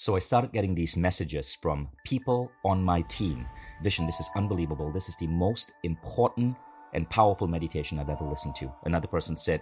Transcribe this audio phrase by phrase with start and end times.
[0.00, 3.44] So I started getting these messages from people on my team.
[3.82, 4.92] Vishen, this is unbelievable.
[4.92, 6.54] This is the most important
[6.92, 8.72] and powerful meditation I've ever listened to.
[8.84, 9.60] Another person said,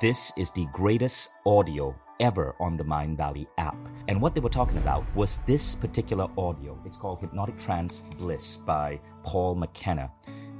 [0.00, 3.76] This is the greatest audio ever on the Mindvalley app.
[4.08, 6.80] And what they were talking about was this particular audio.
[6.86, 10.10] It's called Hypnotic Trance Bliss by Paul McKenna.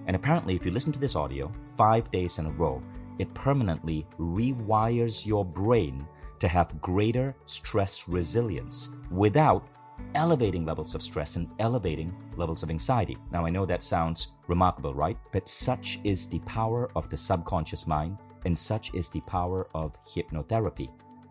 [0.09, 2.83] And apparently, if you listen to this audio five days in a row,
[3.19, 6.07] it permanently rewires your brain
[6.41, 9.66] to have greater stress resilience without
[10.14, 13.17] elevating levels of stress and elevating levels of anxiety.
[13.32, 15.17] Now, I know that sounds remarkable, right?
[15.32, 19.96] But such is the power of the subconscious mind, and such is the power of
[20.07, 20.90] hypnotherapy.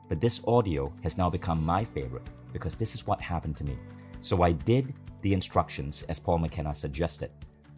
[0.09, 3.77] But this audio has now become my favorite because this is what happened to me.
[4.21, 7.31] So I did the instructions as Paul McKenna suggested.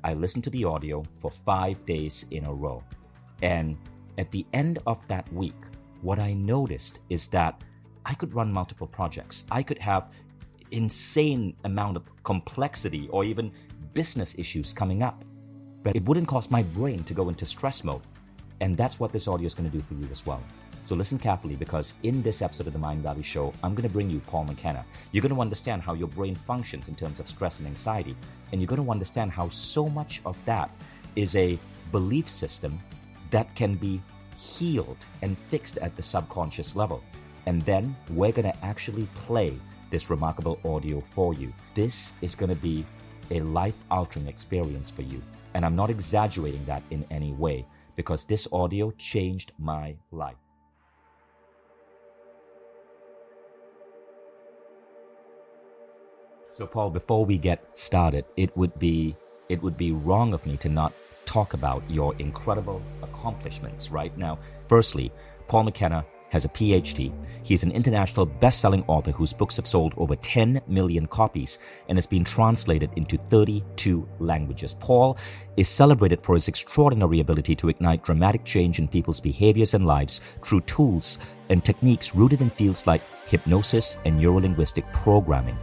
[0.03, 2.83] I listened to the audio for five days in a row.
[3.41, 3.77] And
[4.17, 5.55] at the end of that week,
[6.01, 7.61] what I noticed is that
[8.05, 9.43] I could run multiple projects.
[9.51, 10.11] I could have
[10.71, 13.51] insane amount of complexity or even
[13.93, 15.23] business issues coming up.
[15.83, 18.01] But it wouldn't cause my brain to go into stress mode.
[18.59, 20.41] And that's what this audio is going to do for you as well.
[20.85, 24.09] So listen carefully because in this episode of the Mindvalley Show, I'm going to bring
[24.09, 24.85] you Paul McKenna.
[25.11, 28.15] You're going to understand how your brain functions in terms of stress and anxiety.
[28.51, 30.71] And you're going to understand how so much of that
[31.17, 31.59] is a
[31.91, 32.79] belief system
[33.31, 34.01] that can be
[34.37, 37.03] healed and fixed at the subconscious level.
[37.45, 39.57] And then we're going to actually play
[39.89, 41.53] this remarkable audio for you.
[41.73, 42.85] This is going to be
[43.31, 45.21] a life altering experience for you.
[45.53, 47.65] And I'm not exaggerating that in any way
[47.95, 50.37] because this audio changed my life.
[56.49, 59.15] So Paul, before we get started, it would be
[59.49, 60.93] it would be wrong of me to not
[61.25, 62.81] talk about your incredible
[63.17, 64.39] accomplishments right now.
[64.67, 65.11] Firstly,
[65.47, 67.13] Paul McKenna has a PhD.
[67.43, 71.97] He is an international best-selling author whose books have sold over 10 million copies and
[71.97, 74.73] has been translated into 32 languages.
[74.73, 75.17] Paul
[75.55, 80.19] is celebrated for his extraordinary ability to ignite dramatic change in people's behaviors and lives
[80.43, 81.17] through tools
[81.49, 85.57] and techniques rooted in fields like hypnosis and neurolinguistic programming.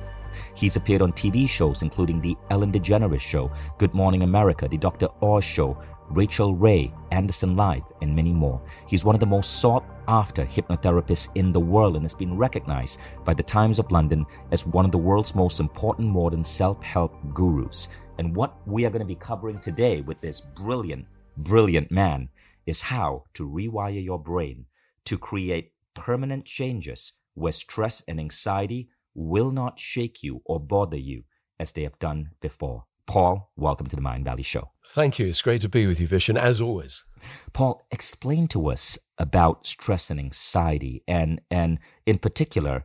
[0.54, 5.08] He's appeared on TV shows including The Ellen DeGeneres Show, Good Morning America, The Dr.
[5.22, 5.76] Oz Show,
[6.14, 8.62] Rachael Ray, Anderson Live, and many more.
[8.86, 13.00] He's one of the most sought after hypnotherapists in the world and has been recognized
[13.24, 17.12] by the Times of London as one of the world's most important modern self help
[17.34, 17.88] gurus.
[18.18, 22.28] And what we are going to be covering today with this brilliant, brilliant man
[22.64, 24.66] is how to rewire your brain
[25.06, 31.24] to create permanent changes where stress and anxiety will not shake you or bother you
[31.58, 32.84] as they have done before.
[33.06, 34.70] Paul, welcome to the Mindvalley Show.
[34.88, 35.26] Thank you.
[35.26, 37.04] It's great to be with you, Vishen, as always.
[37.52, 42.84] Paul, explain to us about stress and anxiety and and in particular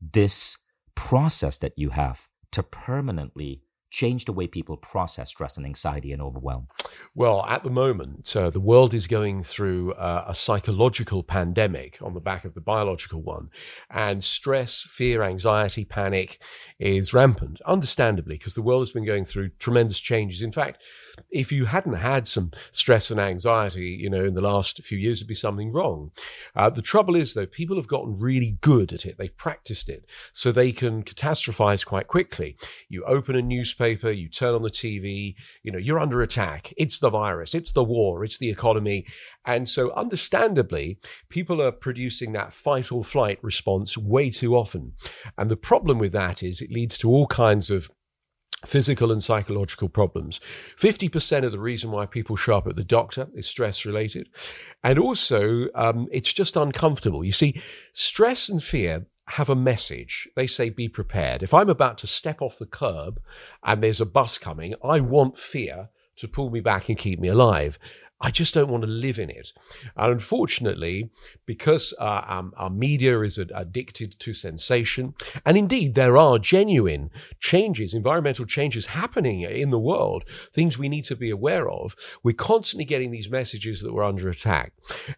[0.00, 0.58] this
[0.94, 3.63] process that you have to permanently
[3.94, 6.66] change the way people process stress and anxiety and overwhelm?
[7.14, 12.12] Well, at the moment, uh, the world is going through uh, a psychological pandemic on
[12.12, 13.50] the back of the biological one.
[13.88, 16.40] And stress, fear, anxiety, panic
[16.80, 20.42] is rampant, understandably, because the world has been going through tremendous changes.
[20.42, 20.82] In fact,
[21.30, 25.20] if you hadn't had some stress and anxiety, you know, in the last few years,
[25.20, 26.10] there'd be something wrong.
[26.56, 29.16] Uh, the trouble is, though, people have gotten really good at it.
[29.18, 32.56] They've practiced it so they can catastrophize quite quickly.
[32.88, 36.72] You open a newspaper, you turn on the TV, you know, you're under attack.
[36.76, 39.06] It's the virus, it's the war, it's the economy.
[39.44, 44.92] And so, understandably, people are producing that fight or flight response way too often.
[45.36, 47.90] And the problem with that is it leads to all kinds of
[48.66, 50.40] physical and psychological problems.
[50.78, 54.28] 50% of the reason why people show up at the doctor is stress related.
[54.82, 57.24] And also, um, it's just uncomfortable.
[57.24, 57.60] You see,
[57.92, 60.28] stress and fear have a message.
[60.36, 61.42] They say, be prepared.
[61.42, 63.20] If I'm about to step off the curb
[63.62, 67.28] and there's a bus coming, I want fear to pull me back and keep me
[67.28, 67.78] alive.
[68.20, 69.52] I just don't want to live in it.
[69.96, 71.10] And unfortunately,
[71.44, 75.14] because uh, um, our media is addicted to sensation,
[75.44, 77.10] and indeed there are genuine
[77.40, 82.34] changes, environmental changes happening in the world, things we need to be aware of, we're
[82.34, 84.72] constantly getting these messages that we're under attack.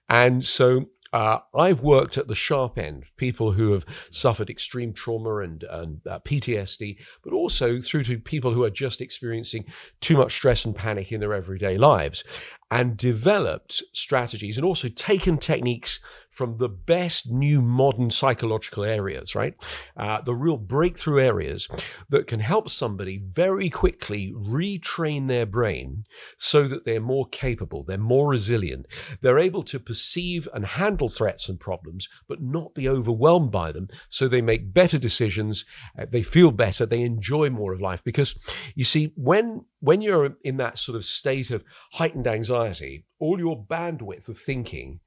[0.08, 0.86] And so
[1.16, 6.06] uh, I've worked at the sharp end, people who have suffered extreme trauma and, and
[6.06, 9.64] uh, PTSD, but also through to people who are just experiencing
[10.02, 12.22] too much stress and panic in their everyday lives.
[12.70, 16.00] and developed strategies and also taken techniques
[16.36, 19.54] from the best new modern psychological areas, right?
[19.96, 21.66] Uh, the real breakthrough areas
[22.10, 26.04] that can help somebody very quickly retrain their brain
[26.36, 28.84] so that they're more capable, they're more resilient,
[29.22, 33.88] they're able to perceive and handle threats and problems, but not be overwhelmed by them.
[34.10, 35.64] So they make better decisions,
[35.98, 38.04] uh, they feel better, they enjoy more of life.
[38.04, 38.36] Because
[38.74, 43.64] you see, when when you're in that sort of state of heightened anxiety, all your
[43.64, 45.00] bandwidth of thinking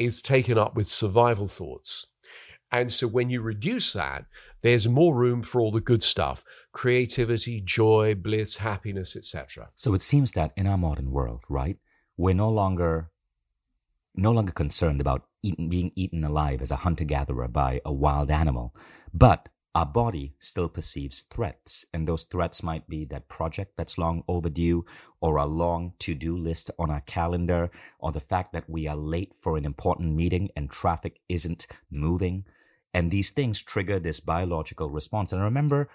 [0.00, 2.06] is taken up with survival thoughts.
[2.72, 4.24] And so when you reduce that,
[4.62, 9.70] there's more room for all the good stuff creativity, joy, bliss, happiness, etc.
[9.74, 11.76] So it seems that in our modern world, right,
[12.16, 13.10] we're no longer
[14.16, 18.74] no longer concerned about being eaten alive as a hunter gatherer by a wild animal,
[19.14, 24.24] but our body still perceives threats, and those threats might be that project that's long
[24.26, 24.84] overdue,
[25.20, 27.70] or a long to do list on our calendar,
[28.00, 32.44] or the fact that we are late for an important meeting and traffic isn't moving.
[32.92, 35.32] And these things trigger this biological response.
[35.32, 35.88] And I remember,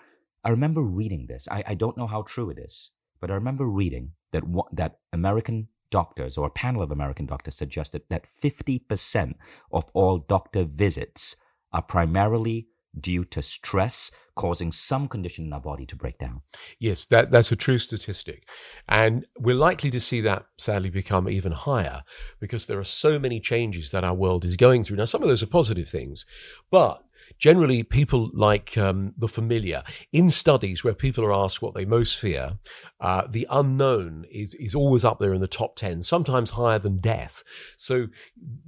[0.44, 1.48] I remember reading this.
[1.52, 5.68] I, I don't know how true it is, but I remember reading that that American
[5.92, 9.36] doctors or a panel of American doctors suggested that 50%
[9.72, 11.36] of all doctor visits
[11.74, 12.68] are primarily
[13.00, 16.42] due to stress causing some condition in our body to break down.
[16.78, 18.48] Yes, that, that's a true statistic.
[18.88, 22.04] And we're likely to see that sadly become even higher
[22.40, 24.98] because there are so many changes that our world is going through.
[24.98, 26.26] Now, some of those are positive things,
[26.70, 27.02] but
[27.38, 32.20] generally people like um, the familiar in studies where people are asked what they most
[32.20, 32.60] fear
[33.00, 36.98] uh, the unknown is is always up there in the top 10 sometimes higher than
[36.98, 37.44] death
[37.78, 38.08] so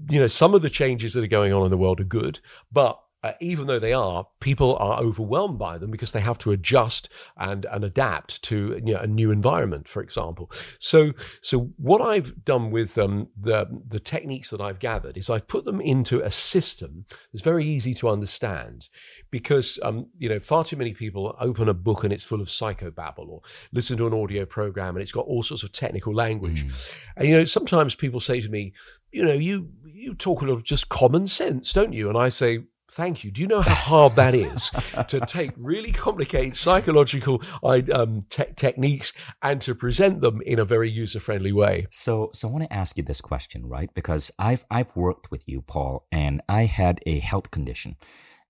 [0.09, 2.39] you know some of the changes that are going on in the world are good
[2.71, 6.52] but uh, even though they are, people are overwhelmed by them because they have to
[6.52, 10.52] adjust and, and adapt to you know, a new environment, for example.
[10.80, 15.48] So, so what I've done with um, the, the techniques that I've gathered is I've
[15.48, 18.88] put them into a system that's very easy to understand
[19.31, 22.48] because, um, you know, far too many people open a book and it's full of
[22.48, 23.42] psychobabble or
[23.72, 26.66] listen to an audio program and it's got all sorts of technical language.
[26.66, 26.92] Mm.
[27.18, 28.74] And, you know, sometimes people say to me,
[29.12, 32.10] you know, you, you talk a lot of just common sense, don't you?
[32.10, 33.31] And I say, Thank you.
[33.31, 34.72] Do you know how hard that is
[35.10, 39.12] to take really complicated psychological um, te- techniques
[39.42, 41.88] and to present them in a very user friendly way?
[41.92, 43.94] So, so I want to ask you this question, right?
[43.94, 47.98] Because I've I've worked with you, Paul, and I had a health condition,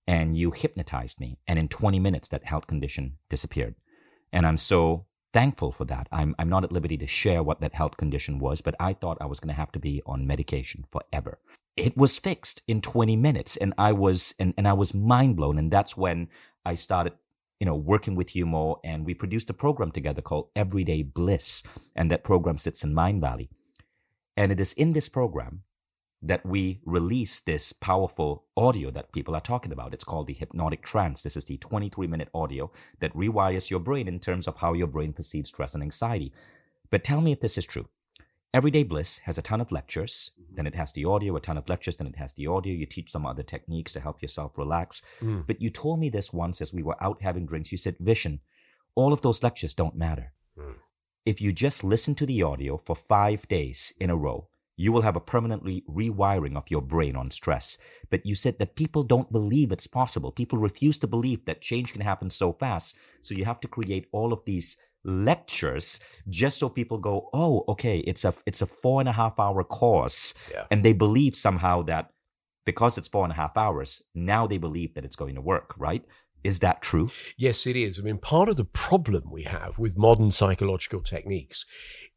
[0.06, 3.74] and you hypnotized me, and in 20 minutes that health condition disappeared,
[4.32, 6.06] and I'm so thankful for that.
[6.12, 9.18] I'm I'm not at liberty to share what that health condition was, but I thought
[9.20, 11.40] I was going to have to be on medication forever
[11.78, 15.58] it was fixed in 20 minutes and i was and, and i was mind blown
[15.58, 16.28] and that's when
[16.64, 17.12] i started
[17.60, 21.62] you know working with you more and we produced a program together called everyday bliss
[21.96, 23.48] and that program sits in Mindvalley
[24.36, 25.62] and it is in this program
[26.22, 29.94] that we release this powerful audio that people are talking about.
[29.94, 31.22] It's called the hypnotic trance.
[31.22, 32.70] This is the 23 minute audio
[33.00, 36.32] that rewires your brain in terms of how your brain perceives stress and anxiety.
[36.90, 37.86] But tell me if this is true.
[38.54, 40.56] Everyday Bliss has a ton of lectures, mm-hmm.
[40.56, 42.72] then it has the audio, a ton of lectures, then it has the audio.
[42.72, 45.02] You teach some other techniques to help yourself relax.
[45.20, 45.46] Mm.
[45.46, 47.72] But you told me this once as we were out having drinks.
[47.72, 48.40] You said, Vishen,
[48.94, 50.32] all of those lectures don't matter.
[50.58, 50.76] Mm.
[51.26, 54.48] If you just listen to the audio for five days in a row,
[54.78, 57.76] you will have a permanently rewiring of your brain on stress.
[58.10, 60.30] But you said that people don't believe it's possible.
[60.30, 62.96] People refuse to believe that change can happen so fast.
[63.20, 67.98] So you have to create all of these lectures just so people go, oh, okay,
[68.00, 70.64] it's a it's a four and a half hour course, yeah.
[70.70, 72.10] and they believe somehow that
[72.64, 75.74] because it's four and a half hours, now they believe that it's going to work,
[75.78, 76.04] right?
[76.44, 77.10] Is that true?
[77.36, 77.98] Yes, it is.
[77.98, 81.66] I mean, part of the problem we have with modern psychological techniques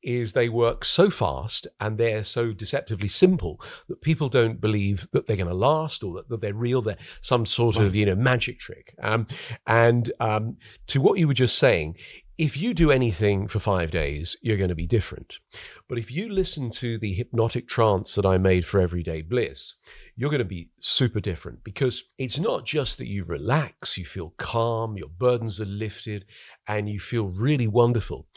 [0.04, 5.28] is they work so fast and they're so deceptively simple that people don't believe that
[5.28, 6.82] they're going to last or that, that, they're real.
[6.82, 8.96] They're some sort of, you know, magic trick.
[9.02, 9.28] Um,
[9.68, 10.58] and um,
[10.88, 11.96] to what you were just saying,
[12.38, 15.40] if you do anything for five days, you're going to be different.
[15.88, 19.76] But if you listen to the hypnotic trance that I made for Everyday Bliss,
[20.16, 24.34] you're going to be super different because it's not just that you relax, you feel
[24.38, 26.26] calm, your burdens are lifted,
[26.68, 28.28] and you feel really wonderful.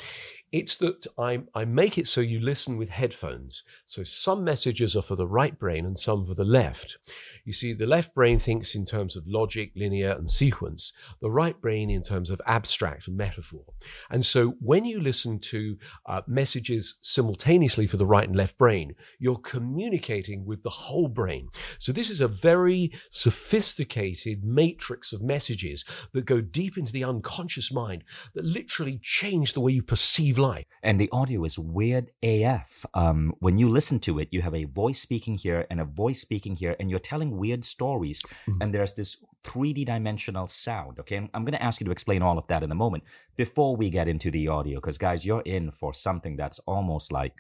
[0.53, 3.65] It's that I, I make it so you listen with headphones.
[3.87, 6.99] So some messages are for the right brain and some for the left.
[7.45, 11.61] You see, the left brain thinks in terms of logic, linear, and sequence, the right
[11.61, 13.65] brain in terms of abstract and metaphor.
[14.11, 18.95] And so when you listen to uh, messages simultaneously for the right and left brain,
[19.19, 21.49] you're communicating with the whole brain.
[21.79, 27.71] So this is a very sophisticated matrix of messages that go deep into the unconscious
[27.71, 30.65] mind that literally change the way you perceive life.
[30.83, 32.87] And the audio is weird AF.
[32.95, 36.21] Um, when you listen to it, you have a voice speaking here and a voice
[36.21, 38.23] speaking here, and you're telling weird stories.
[38.49, 38.63] Mm-hmm.
[38.63, 40.99] And there's this 3D dimensional sound.
[41.01, 41.17] Okay.
[41.17, 43.05] I'm, I'm going to ask you to explain all of that in a moment
[43.37, 47.35] before we get into the audio, because guys, you're in for something that's almost like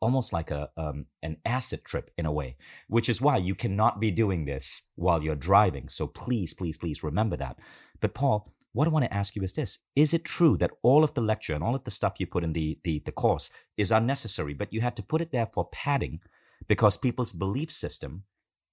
[0.00, 2.56] almost like a um, an acid trip in a way,
[2.88, 5.88] which is why you cannot be doing this while you're driving.
[5.88, 7.58] So please, please, please remember that.
[8.00, 11.02] But Paul, what I want to ask you is this: Is it true that all
[11.02, 13.50] of the lecture and all of the stuff you put in the the, the course
[13.76, 16.20] is unnecessary, but you had to put it there for padding
[16.68, 18.24] because people's belief system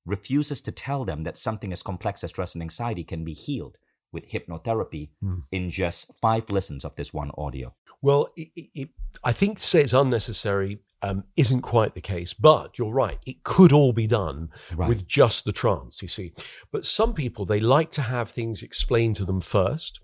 [0.06, 3.78] refuses to tell them that something as complex as stress and anxiety can be healed
[4.12, 5.44] with hypnotherapy mm.
[5.52, 7.74] in just five listens of this one audio?
[8.02, 8.90] Well, it, it,
[9.24, 12.34] I think to say it's unnecessary um, isn't quite the case.
[12.34, 14.90] But you're right, it could all be done right.
[14.90, 16.34] with just the trance, you see.
[16.72, 20.00] But some people, they like to have things explained to them first,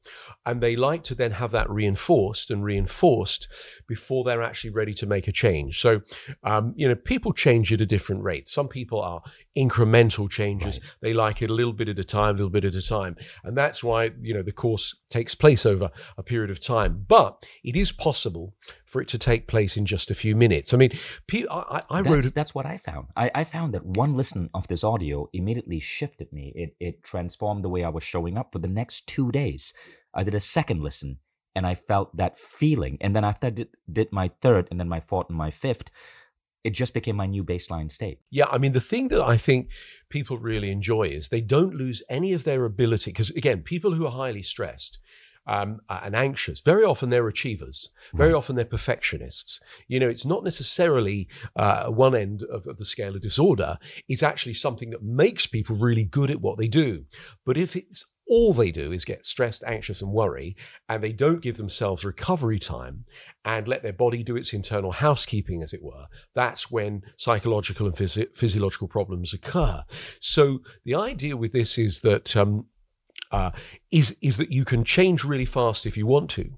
[0.46, 3.48] and they like to then have that reinforced and reinforced
[3.88, 5.80] before they're actually ready to make a change.
[5.80, 6.02] So,
[6.44, 8.48] um, you know, people change at a different rate.
[8.48, 9.22] Some people are
[9.58, 10.80] incremental changes.
[10.80, 10.96] Right.
[11.02, 13.18] They like it a little bit at a time, a little bit at a time.
[13.44, 17.06] And that's why, you know, the course takes place over a period of time.
[17.08, 18.56] But it is possible
[18.92, 20.74] for it to take place in just a few minutes.
[20.74, 20.92] I mean,
[21.50, 22.24] I, I wrote.
[22.24, 23.08] That's, that's, what I found.
[23.16, 26.52] I, I, found that one listen of this audio immediately shifted me.
[26.56, 29.74] It, it transformed the way I was showing up for the next two days.
[30.14, 31.20] I did a second listen
[31.56, 32.98] and I felt that feeling.
[33.00, 35.90] And then after I did, did my third and then my fourth and my fifth,
[36.66, 38.20] it just became my new baseline state.
[38.30, 39.70] Yeah, I mean, the thing that I think
[40.10, 43.12] people really enjoy is they don't lose any of their ability.
[43.12, 45.00] Because again, people who are highly stressed,
[45.48, 46.62] um, and anxious.
[46.62, 47.90] Very often they're achievers.
[48.14, 48.38] Very right.
[48.38, 49.60] often they're perfectionists.
[49.88, 53.78] You know, it's not necessarily uh, one end of, of, the scale of disorder.
[54.08, 57.06] It's actually something that makes people really good at what they do.
[57.46, 60.56] But if it's all they do is get stressed, anxious, and worry,
[60.88, 63.04] and they don't give themselves recovery time
[63.44, 67.96] and let their body do its internal housekeeping, as it were, that's when psychological and
[67.96, 69.84] phys- physiological problems occur.
[70.22, 72.68] So the idea with this is that um,
[73.32, 73.52] uh,
[73.92, 76.52] is is that you can change really fast if you want to,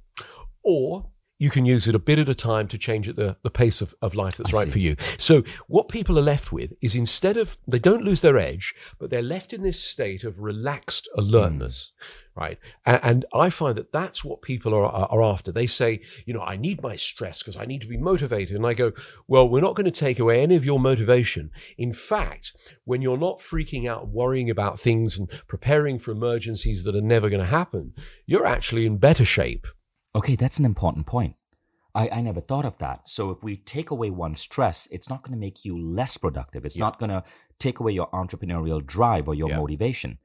[0.64, 1.06] or
[1.44, 3.82] you can use it a bit at a time to change at the, the pace
[3.82, 4.72] of, of life that's I right see.
[4.72, 4.96] for you.
[5.18, 9.10] So what people are left with is instead of they don't lose their edge, but
[9.10, 11.92] they're left in this state of relaxed alertness.
[12.00, 12.58] Mm right?
[12.86, 15.52] And, and, I find that that's what people are, are after.
[15.52, 18.56] They say, you know, I need my stress because I need to be motivated.
[18.56, 18.92] And I go,
[19.28, 21.52] well, we're not going to take away any of your motivation.
[21.78, 22.54] In fact,
[22.86, 27.30] when you're not freaking out, worrying about things and preparing for emergencies that are never
[27.30, 27.94] going to happen,
[28.26, 29.68] you're actually in better shape.
[30.16, 31.36] Okay, that's an important point.
[31.96, 33.08] I, I never thought of that.
[33.08, 36.66] So if we take away one stress, it's not going to make you less productive.
[36.66, 36.86] It's yeah.
[36.86, 37.24] not going to
[37.60, 39.58] take away your entrepreneurial drive or your yeah.
[39.58, 40.18] motivation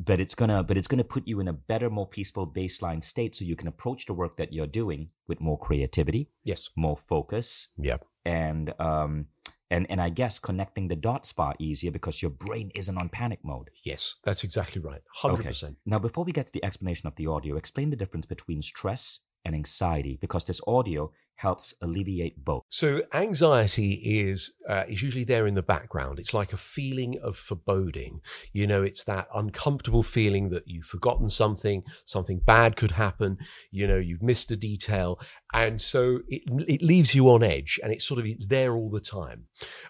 [0.00, 3.34] but it's gonna but it's gonna put you in a better more peaceful baseline state
[3.34, 7.68] so you can approach the work that you're doing with more creativity yes more focus
[7.76, 9.26] yeah and um
[9.70, 13.40] and and i guess connecting the dots far easier because your brain isn't on panic
[13.42, 13.70] mode.
[13.84, 15.02] Yes that's exactly right.
[15.22, 15.74] 100% okay.
[15.86, 19.20] now before we get to the explanation of the audio explain the difference between stress
[19.44, 22.64] and anxiety because this audio helps alleviate both.
[22.68, 26.18] So anxiety is uh, is usually there in the background.
[26.18, 28.20] It's like a feeling of foreboding.
[28.52, 33.38] You know, it's that uncomfortable feeling that you've forgotten something, something bad could happen.
[33.70, 35.20] You know, you've missed a detail,
[35.54, 38.90] and so it it leaves you on edge, and it's sort of it's there all
[38.90, 39.44] the time.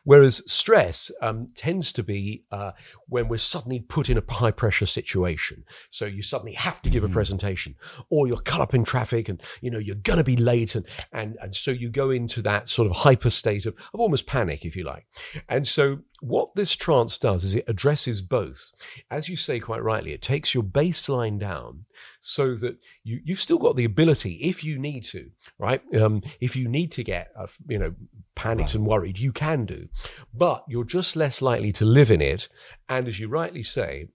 [0.04, 2.72] Whereas stress um, tends to be uh,
[3.08, 5.64] when we're suddenly put in a high pressure situation.
[5.90, 7.12] So you suddenly have to give mm-hmm.
[7.12, 7.74] a presentation,
[8.10, 10.84] or you're cut up in traffic, and you know you're going to be late, and
[11.12, 14.64] and and so you go into that sort of hyper state of, of almost panic,
[14.64, 15.07] if you like.
[15.49, 18.73] And so what this trance does is it addresses both.
[19.11, 21.85] As you say quite rightly, it takes your baseline down
[22.21, 25.83] so that you, you've still got the ability, if you need to, right?
[25.95, 27.95] Um, if you need to get, uh, you know,
[28.35, 28.75] panicked right.
[28.76, 29.88] and worried, you can do.
[30.35, 32.49] But you're just less likely to live in it.
[32.88, 34.09] And as you rightly say,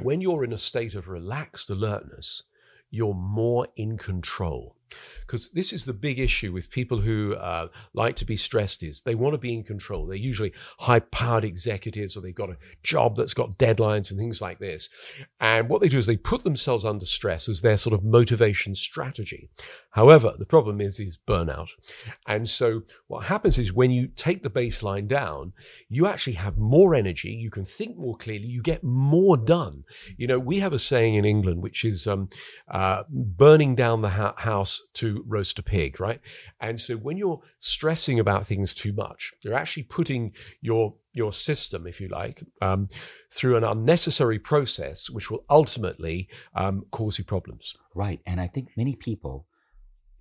[0.00, 2.42] when you're in a state of relaxed alertness,
[2.90, 4.75] you're more in control
[5.20, 9.00] because this is the big issue with people who uh, like to be stressed is
[9.00, 10.06] they want to be in control.
[10.06, 14.40] They're usually high powered executives or they've got a job that's got deadlines and things
[14.40, 14.88] like this.
[15.40, 18.74] And what they do is they put themselves under stress as their sort of motivation
[18.74, 19.48] strategy
[19.96, 21.70] however the problem is is burnout
[22.26, 25.52] and so what happens is when you take the baseline down
[25.88, 29.82] you actually have more energy you can think more clearly you get more done
[30.16, 32.28] you know we have a saying in england which is um,
[32.68, 36.20] uh, burning down the ha- house to roast a pig, right?
[36.60, 41.86] And so when you're stressing about things too much, you're actually putting your your system,
[41.86, 42.88] if you like, um,
[43.32, 47.74] through an unnecessary process, which will ultimately um, cause you problems.
[47.94, 49.46] Right, and I think many people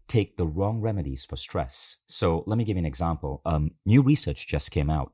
[0.08, 1.98] take the wrong remedies for stress.
[2.08, 3.42] So let me give you an example.
[3.46, 5.12] Um, new research just came out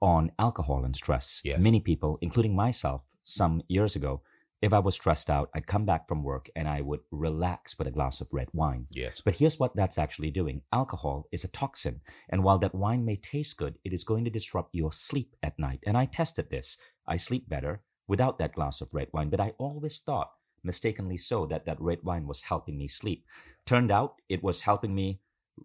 [0.00, 1.40] on alcohol and stress.
[1.44, 1.60] Yes.
[1.60, 4.22] Many people, including myself, some years ago,
[4.60, 7.88] if I was stressed out, I'd come back from work and I would relax with
[7.88, 8.86] a glass of red wine.
[8.92, 9.20] Yes.
[9.24, 12.00] But here's what that's actually doing alcohol is a toxin.
[12.28, 15.58] And while that wine may taste good, it is going to disrupt your sleep at
[15.58, 15.80] night.
[15.84, 16.78] And I tested this.
[17.08, 19.30] I sleep better without that glass of red wine.
[19.30, 20.30] But I always thought,
[20.62, 23.24] mistakenly so, that that red wine was helping me sleep.
[23.66, 25.20] Turned out it was helping me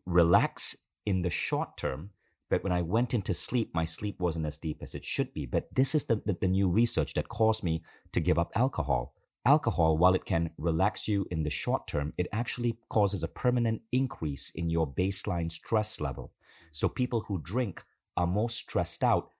[0.05, 0.75] relax
[1.05, 2.11] in the short term.
[2.49, 5.45] But when I went into sleep, my sleep wasn't as deep as it should be.
[5.45, 9.13] But this is the, the, the new research that caused me to give up alcohol.
[9.45, 13.81] Alcohol, while it can relax you in the short term, it actually causes a permanent
[13.91, 16.33] increase in your baseline stress level.
[16.71, 17.83] So people who drink
[18.15, 19.31] are more stressed out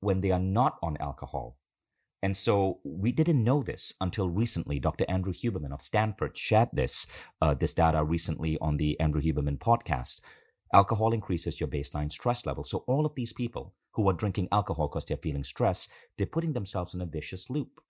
[0.00, 1.58] when they are not on alcohol.
[2.26, 4.80] And so we didn't know this until recently.
[4.80, 5.04] Dr.
[5.08, 7.06] Andrew Huberman of Stanford shared this
[7.40, 10.20] uh, this data recently on the Andrew Huberman podcast.
[10.74, 12.64] Alcohol increases your baseline stress level.
[12.64, 15.86] So all of these people who are drinking alcohol because they're feeling stress,
[16.18, 17.80] they're putting themselves in a vicious loop.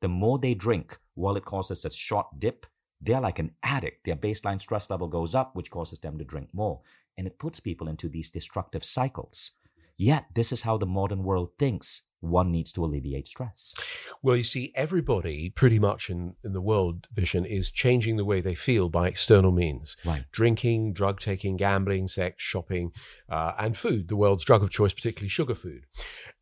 [0.00, 2.64] The more they drink, while it causes a short dip,
[2.98, 4.06] they're like an addict.
[4.06, 6.80] Their baseline stress level goes up, which causes them to drink more.
[7.18, 9.50] And it puts people into these destructive cycles.
[9.98, 13.74] Yet, this is how the modern world thinks one needs to alleviate stress.
[14.22, 18.40] Well, you see, everybody pretty much in, in the world, Vishen is changing the way
[18.40, 19.96] they feel by external means.
[20.04, 20.24] Right.
[20.32, 22.92] Drinking, drug taking, gambling, sex, shopping,
[23.28, 25.86] uh, and food, the world's drug of choice, particularly sugar food.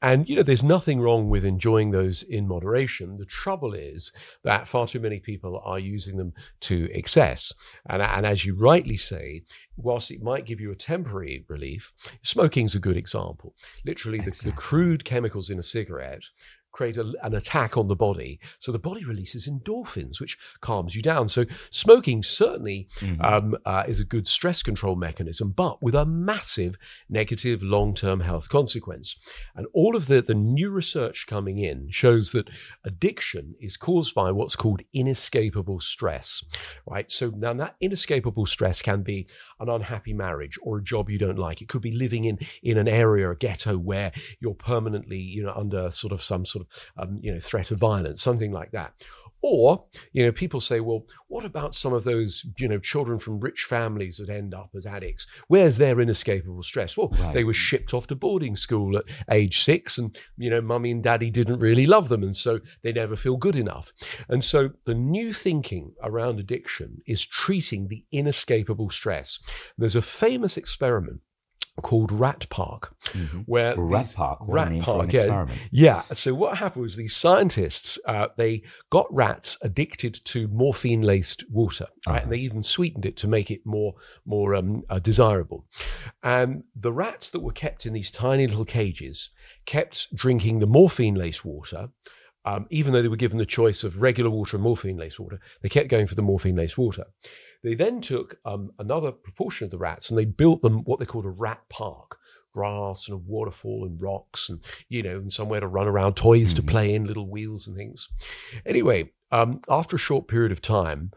[0.03, 3.19] And, you know, there's nothing wrong with enjoying those in moderation.
[3.19, 4.13] The trouble is
[4.45, 7.53] that far too many people are using them to excess.
[7.89, 9.43] And, and as you rightly say,
[9.77, 13.55] whilst it might give you a temporary relief, smoking's a good example.
[13.85, 14.51] Literally, the, Exactly.
[14.51, 16.25] the crude chemicals in a cigarette
[16.73, 18.39] create a, an attack on the body.
[18.59, 21.29] So the body releases endorphins, which calms you down.
[21.29, 23.25] So smoking certainly Mhm.
[23.25, 26.77] um, uh, is a good stress control mechanism, but with a massive
[27.09, 29.17] negative long term health consequence.
[29.55, 32.49] And all of the, the new research coming in shows that
[32.85, 36.45] addiction is caused by what's called inescapable stress,
[36.87, 37.11] right?
[37.11, 39.27] So now that inescapable stress can be
[39.59, 41.61] an unhappy marriage or a job you don't like.
[41.61, 45.53] It could be living in, in an area, a ghetto where you're permanently, you know,
[45.55, 48.95] under sort of some sort of, um, you know, threat of violence, something like that.
[49.43, 53.41] Or, you know, people say, well, what about some of those, you know, children from
[53.41, 55.27] rich families that end up as addicts?
[55.49, 56.95] Where's their inescapable stress?
[56.95, 57.33] Well, Right.
[57.33, 61.03] they were shipped off to boarding school at age six, and, you know, mummy and
[61.03, 63.95] daddy didn't really love them, and so they never feel good enough.
[64.29, 69.39] And so the new thinking around addiction is treating the inescapable stress.
[69.79, 71.21] There's a famous experiment
[71.81, 73.45] called Rat Park, Mhm.
[73.47, 75.21] where Rat these- Park, Rat Park, yeah.
[75.21, 75.59] experiment.
[75.71, 76.03] yeah.
[76.13, 81.87] So what happened was these scientists uh, they got rats addicted to morphine laced water,
[82.07, 82.13] right?
[82.17, 82.21] Uh-huh.
[82.25, 85.67] And they even sweetened it to make it more more um, uh, desirable.
[86.23, 89.31] And the rats that were kept in these tiny little cages
[89.67, 91.91] kept drinking the morphine laced water.
[92.47, 95.39] Um, even though they were given the choice of regular water and morphine laced water,
[95.61, 97.05] they kept going for the morphine laced water.
[97.63, 101.05] They then took um, another proportion of the rats and they built them what they
[101.07, 102.19] called a rat park
[102.53, 106.53] grass and a waterfall and rocks and you know and somewhere to run around toys
[106.53, 106.67] to Mhm.
[106.69, 108.09] play in little wheels and things
[108.67, 111.13] anyway um, after a short period of time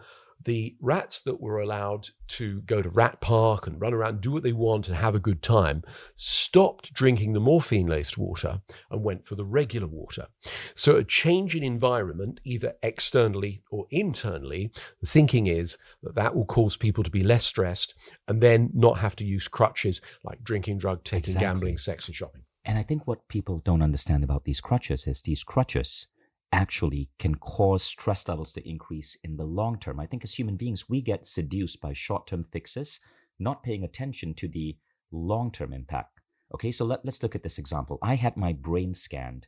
[0.45, 4.43] the rats that were allowed to go to rat park and run around do what
[4.43, 5.83] they want and have a good time
[6.15, 10.27] stopped drinking the morphine laced water and went for the regular water
[10.75, 16.45] so a change in environment either externally or internally the thinking is that that will
[16.45, 17.93] cause people to be less stressed
[18.27, 21.45] and then not have to use crutches like drinking, drug taking, Exactly.
[21.45, 22.43] gambling, sex, and shopping.
[22.65, 26.07] And I think what people don't understand about these crutches is these crutches
[26.53, 29.99] actually can cause stress levels to increase in the long term.
[29.99, 33.01] I think as human beings, we get seduced by short term fixes,
[33.39, 34.77] not paying attention to the
[35.11, 36.21] long term impact.
[36.53, 37.97] Okay, so let, let's look at this example.
[38.01, 39.47] I had my brain scanned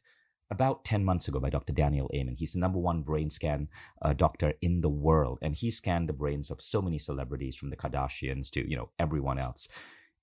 [0.51, 1.73] about 10 months ago by Dr.
[1.73, 2.35] Daniel Amen.
[2.37, 3.67] He's the number one brain scan
[4.01, 7.69] uh, doctor in the world, and he scanned the brains of so many celebrities from
[7.69, 9.67] the Kardashians to, you know, everyone else.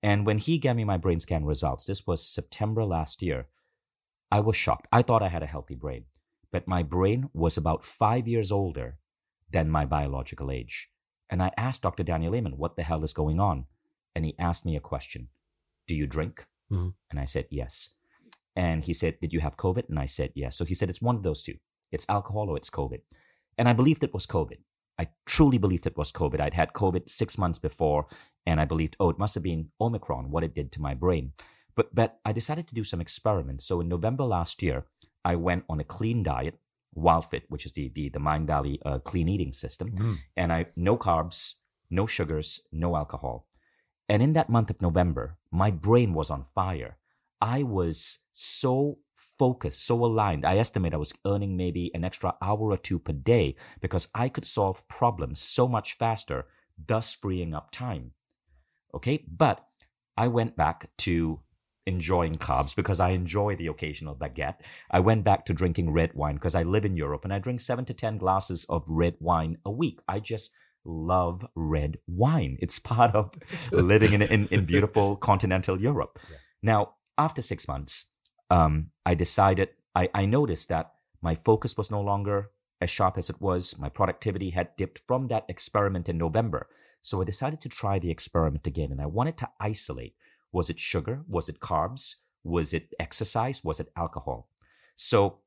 [0.01, 3.47] And when he gave me my brain scan results, this was September last year,
[4.31, 4.87] I was shocked.
[4.91, 6.05] I thought I had a healthy brain,
[6.53, 8.97] but my brain was about five years older
[9.51, 10.89] than my biological age.
[11.29, 12.03] And I asked Dr.
[12.03, 13.65] Daniel Amen, what the hell is going on?
[14.15, 15.29] And he asked me a question
[15.87, 16.45] Do you drink?
[16.71, 16.93] Mhm.
[17.09, 17.89] And I said, yes.
[18.55, 19.89] And he said, Did you have COVID?
[19.89, 20.55] And I said, yes.
[20.55, 21.57] So he said, It's one of those two
[21.93, 23.01] it's alcohol or it's COVID.
[23.57, 24.57] And I believed it was COVID.
[24.99, 26.39] I truly believed it was COVID.
[26.39, 28.07] I'd had COVID six months before,
[28.45, 31.33] and I believed, oh, it must have been Omicron, what it did to my brain.
[31.75, 33.65] But, but I decided to do some experiments.
[33.65, 34.85] So in November last year,
[35.25, 36.59] I went on a clean diet,
[36.95, 39.91] WildFit, which is the, the, the Mindvalley uh, clean eating system.
[39.91, 40.17] Mm.
[40.37, 41.55] And I, no carbs,
[41.89, 43.47] no sugars, no alcohol.
[44.09, 46.97] And in that month of November, my brain was on fire.
[47.41, 50.45] I was so focused, so aligned.
[50.45, 54.29] I estimate I was earning maybe an extra hour or two per day because I
[54.29, 56.45] could solve problems so much faster,
[56.77, 58.11] thus freeing up time.
[58.93, 59.25] Okay.
[59.27, 59.65] But
[60.15, 61.39] I went back to
[61.85, 64.57] enjoying carbs because I enjoy the occasional baguette.
[64.89, 67.59] I went back to drinking red wine because I live in Europe and I drink
[67.59, 69.99] seven to 10 glasses of red wine a week.
[70.07, 70.51] I just
[70.85, 72.57] love red wine.
[72.61, 73.31] It's part of
[73.71, 76.19] living in, in, in beautiful continental Europe.
[76.29, 76.37] Yeah.
[76.61, 78.05] Now, after six months,
[78.49, 83.29] um, I decided, I, I noticed that my focus was no longer as sharp as
[83.29, 83.77] it was.
[83.77, 86.67] My productivity had dipped from that experiment in November.
[87.01, 90.15] So I decided to try the experiment again and I wanted to isolate
[90.53, 91.23] was it sugar?
[91.27, 92.15] Was it carbs?
[92.43, 93.63] Was it exercise?
[93.63, 94.49] Was it alcohol?
[94.95, 95.39] So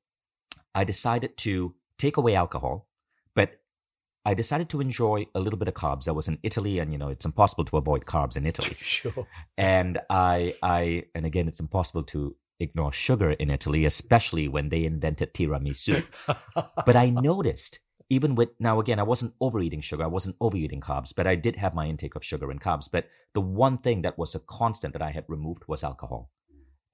[0.75, 2.89] I decided to take away alcohol,
[3.35, 3.61] but
[4.25, 6.09] I decided to enjoy a little bit of carbs.
[6.09, 8.77] I was in Italy, and you know it's impossible to avoid carbs in Italy.
[8.81, 9.27] Sure.
[9.57, 14.85] And I, I, and again, it's impossible to ignore sugar in Italy, especially when they
[14.85, 16.05] invented tiramisu.
[16.87, 21.13] but I noticed even with now again, I wasn't overeating sugar, I wasn't overeating carbs,
[21.15, 22.89] but I did have my intake of sugar and carbs.
[22.91, 26.31] But the one thing that was a constant that I had removed was alcohol.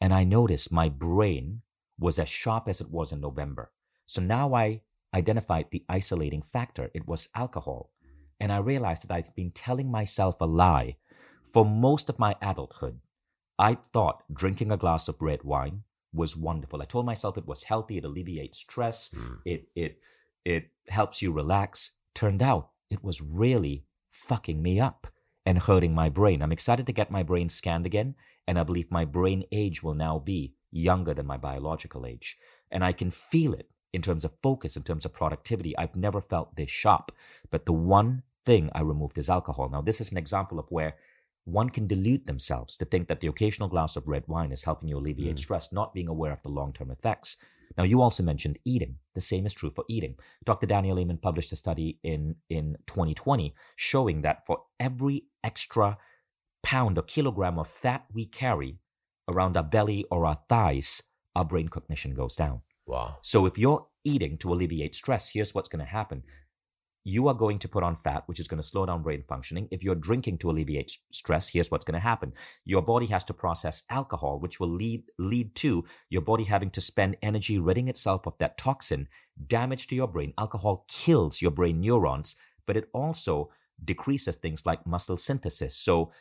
[0.01, 1.63] And I noticed my brain
[1.99, 3.71] was as sharp as it was in November.
[4.07, 4.83] So now I
[5.15, 6.91] identified the isolating factor.
[6.95, 7.91] It was alcohol.
[8.41, 10.97] And I realized that I'd been telling myself a lie
[11.53, 12.99] for most of my adulthood.
[13.59, 16.83] I thought drinking a glass of red wine was wonderful.
[16.83, 19.39] I told myself it was healthy, it alleviates stress, mm.
[19.45, 19.99] it it
[20.45, 21.93] it helps you relax.
[22.15, 25.07] Turned out it was really fucking me up
[25.45, 26.43] and hurting my brain.
[26.43, 28.15] I'm excited to get my brain scanned again,
[28.47, 32.39] and I believe my brain age will now be younger than my biological age.
[32.71, 35.77] And I can feel it in terms of focus, in terms of productivity.
[35.77, 37.13] I've never felt this sharp.
[37.51, 39.69] But the one thing I removed is alcohol.
[39.69, 40.97] Now, this is an example of where
[41.45, 44.89] one can delude themselves to think that the occasional glass of red wine is helping
[44.89, 45.41] you alleviate mm.
[45.41, 47.37] stress, not being aware of the long term effects.
[47.77, 48.97] Now, you also mentioned eating.
[49.15, 50.17] The same is true for eating.
[50.45, 50.67] Dr.
[50.67, 55.99] Daniel Amen published a study in, in 2020 showing that for every extra
[56.63, 58.79] pound or kilogram of fat we carry
[59.29, 61.03] around our belly or our thighs,
[61.35, 62.63] our brain cognition goes down.
[62.87, 63.17] Wow.
[63.23, 66.23] So if you're eating to alleviate stress, here's what's going to happen
[67.05, 69.69] you are going to put on fat, which is going to slow down brain functioning.
[69.71, 72.33] If you're drinking to alleviate stress, here's what's going to happen.
[72.65, 76.81] Your body has to process alcohol, which will lead, lead to your body having to
[76.81, 79.09] spend energy ridding itself of that toxin,
[79.47, 80.33] damage to your brain.
[80.39, 82.37] Alcohol kills your brain neurons,
[82.67, 83.51] but it also
[83.85, 85.75] decreases things like muscle synthesis.
[85.75, 86.13] So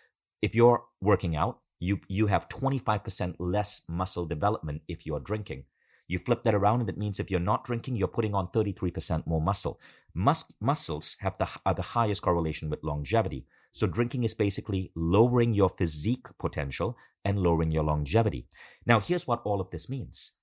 [0.42, 5.66] if you're working out, you, you have 25% less muscle development if you're drinking.
[6.12, 9.26] You flip that around, and it means if you're not drinking, you're putting on 33%
[9.26, 9.80] more muscle.
[10.14, 13.46] Mus- muscles have the, are the highest correlation with longevity.
[13.72, 18.46] So drinking is basically lowering your physique potential and lowering your longevity.
[18.86, 20.34] Now, here's what all of this means.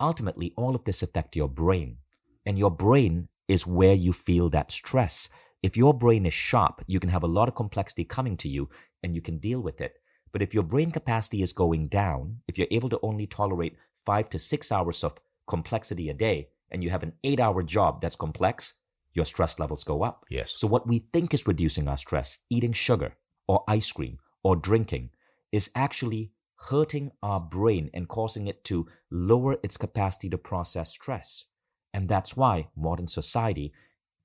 [0.00, 1.98] Ultimately, all of this affect your brain.
[2.46, 5.28] And your brain is where you feel that stress.
[5.62, 8.70] If your brain is sharp, you can have a lot of complexity coming to you
[9.02, 9.92] and you can deal with it.
[10.32, 13.76] But if your brain capacity is going down, if you're able to only tolerate
[14.08, 18.00] five to six hours of complexity a day and you have an eight hour job
[18.00, 18.80] that's complex,
[19.12, 20.24] your stress levels go up.
[20.30, 20.54] Yes.
[20.56, 23.12] So, what we think is reducing our stress, eating sugar
[23.46, 25.10] or ice cream or drinking,
[25.52, 26.32] is actually
[26.70, 31.44] hurting our brain and causing it to lower its capacity to process stress.
[31.92, 33.74] And that's why modern society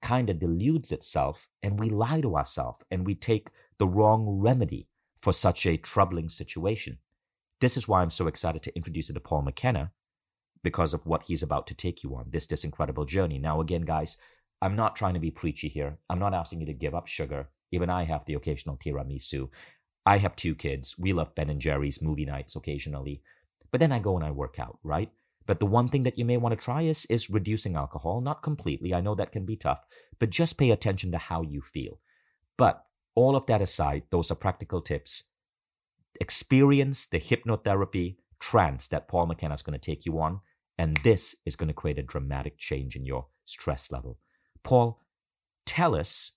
[0.02, 4.88] kind of deludes itself and we lie to ourselves and we take the wrong remedy
[5.22, 7.00] for such a troubling situation.
[7.64, 9.94] This is why I'm so excited to introduce you to Paul McKenna
[10.66, 13.40] because of what he's about to take you on this this incredible journey.
[13.40, 14.18] Now, again, guys,
[14.62, 15.98] I'm not trying to be preachy here.
[16.10, 17.48] I'm not asking you to give up sugar.
[17.72, 19.48] Even I have the occasional tiramisu.
[20.06, 21.00] I have two kids.
[21.00, 23.22] We love Ben and Jerry's movie nights occasionally,
[23.72, 25.10] but then I go and I work out, right?
[25.46, 28.44] But the one thing that you may want to try is is reducing alcohol, not
[28.44, 28.94] completely.
[28.94, 29.86] I know that can be tough,
[30.20, 32.02] but just pay attention to how you feel.
[32.58, 32.84] But
[33.16, 35.24] all of that aside, those are practical tips
[36.20, 40.42] experience the hypnotherapy trance that Paul McKenna is going to take you on.
[40.78, 44.18] And this is going to create a dramatic change in your stress level.
[44.64, 45.02] Paul,
[45.66, 46.32] tell us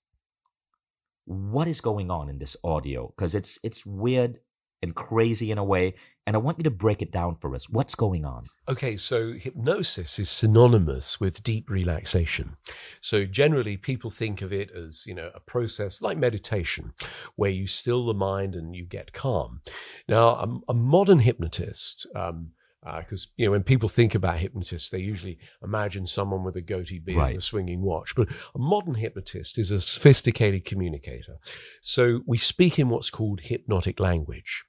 [1.24, 4.38] what is going on in this audio because it's it's weird
[4.82, 5.94] and crazy in a way.
[6.26, 7.70] And I want you to break it down for us.
[7.70, 8.46] What's going on?
[8.68, 12.56] Okay, so hypnosis is synonymous with deep relaxation.
[13.00, 16.94] So generally, people think of it as, you know, a process like meditation,
[17.36, 19.60] where you still the mind and you get calm.
[20.08, 22.50] Now, a, a modern hypnotist, um,
[22.82, 26.60] because uh, you know when people think about hypnotists, they usually imagine someone with a
[26.60, 27.28] goatee beard right.
[27.30, 28.14] and a swinging watch.
[28.14, 31.38] But a modern hypnotist is a sophisticated communicator.
[31.82, 34.64] So we speak in what's called hypnotic language,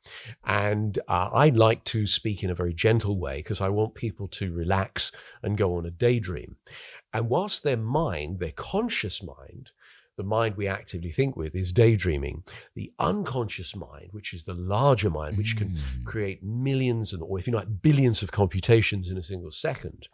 [0.45, 4.27] and uh, I like to speak in a very gentle way because I want people
[4.29, 5.11] to relax
[5.43, 6.57] and go on a daydream.
[7.13, 9.71] And whilst their mind, their conscious mind,
[10.17, 12.43] the mind we actively think with is daydreaming.
[12.75, 16.05] The unconscious mind, which is the larger mind, which can mm.
[16.05, 20.07] create millions and, or if you like, billions of computations in a single second,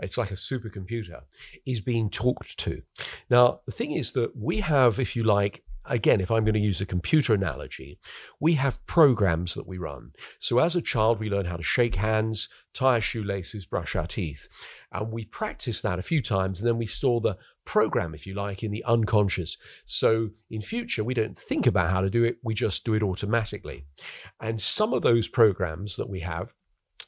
[0.00, 1.20] it's like a supercomputer,
[1.66, 2.82] is being talked to.
[3.28, 6.60] Now, the thing is that we have, if you like, again, if I'm going to
[6.60, 7.98] use a computer analogy,
[8.38, 10.12] we have programs that we run.
[10.38, 14.06] So as a child, we learn how to shake hands, tie our shoelaces, brush our
[14.06, 14.48] teeth.
[14.92, 17.36] And we practice that a few times and then we store the
[17.70, 19.56] program, if you like, in the unconscious.
[19.86, 23.02] So in future, we don't think about how to do it, we just do it
[23.02, 23.86] automatically.
[24.40, 26.52] And some of those programs that we have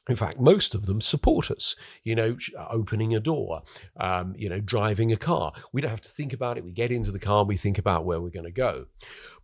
[0.08, 2.36] in fact, most of them support us, you know,
[2.70, 3.62] opening a door,
[4.00, 5.52] um, you know, driving a car.
[5.72, 6.64] We don't have to think about it.
[6.64, 8.86] We get into the car we think about where we're going to go.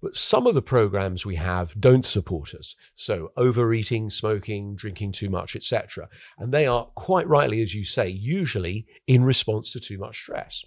[0.01, 2.77] But some of the programs we have don't support us.
[2.95, 6.09] So overeating, smoking, drinking too much, etc.
[6.39, 10.65] And they are quite rightly, as you say, usually in response to too much stress.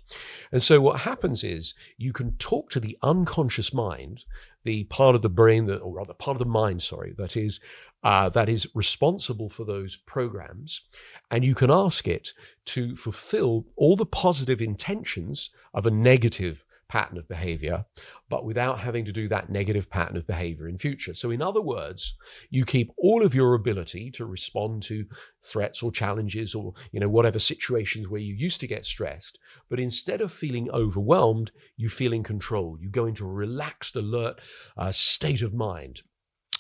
[0.52, 4.26] And so what happens is you can talk to the unconscious mind,
[4.64, 7.60] the part of the brain that, or rather part of the mind, sorry, that is
[8.04, 10.82] uh, that is responsible for those programs.
[11.30, 12.34] And you can ask it
[12.66, 17.86] to fulfill all the positive intentions of a negative pattern of behavior,
[18.30, 21.14] but without having to do that negative pattern of behavior in future.
[21.14, 22.18] So, in other words,
[22.50, 25.06] you keep all of your ability to respond to
[25.42, 29.80] threats or challenges or you know whatever situations where you used to get stressed, but
[29.80, 32.78] instead of feeling overwhelmed, you feel in control.
[32.82, 34.42] You go into a relaxed, alert
[34.78, 36.02] uh, state of mind.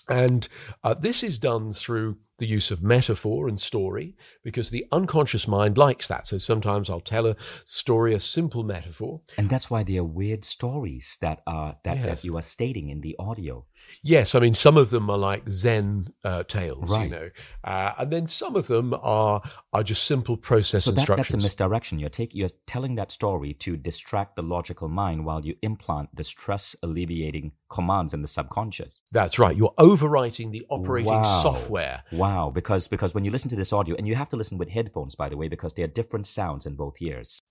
[0.07, 0.47] And
[0.83, 5.77] uh, this is done through the use of metaphor and story because the unconscious mind
[5.77, 6.25] likes that.
[6.25, 9.21] So sometimes I'll tell a story, a simple metaphor.
[9.37, 12.05] And that's why they are weird stories that are that, yes.
[12.05, 13.65] that you are stating in the audio.
[14.01, 17.03] Yes, I mean some of them are like Zen uh, tales, right.
[17.03, 17.29] you know,
[17.63, 21.31] uh, and then some of them are are just simple process so that, instructions.
[21.31, 21.99] that's a misdirection.
[21.99, 26.23] You're taking you're telling that story to distract the logical mind while you implant the
[26.23, 29.01] stress alleviating commands in the subconscious.
[29.11, 29.55] That's right.
[29.55, 31.41] You're overwriting the operating wow.
[31.41, 32.03] software.
[32.11, 34.69] Wow, because because when you listen to this audio, and you have to listen with
[34.69, 37.41] headphones, by the way, because there are different sounds in both ears.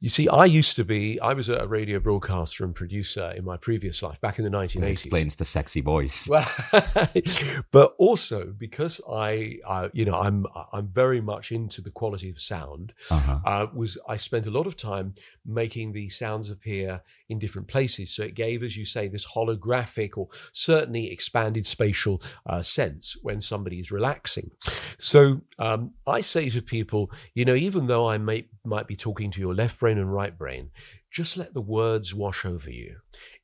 [0.00, 3.56] You see, I used to be, I was a radio broadcaster and producer in my
[3.56, 4.80] previous life back in the 1980s.
[4.80, 6.28] That explains the sexy voice.
[7.70, 12.40] but also because I, I, you know, I'm, I'm very much into the quality of
[12.40, 13.38] sound, uh-huh.
[13.44, 15.14] uh, was I spent a lot of time
[15.46, 18.10] making the sounds appear in different places.
[18.10, 23.40] So it gave, as you say, this holographic or certainly expanded spatial uh, sense when
[23.40, 24.50] somebody is relaxing.
[24.98, 29.30] So um, I say to people, you know, even though I may, might be talking
[29.32, 30.70] to your left brain and right brain,
[31.10, 32.96] just let the words wash over you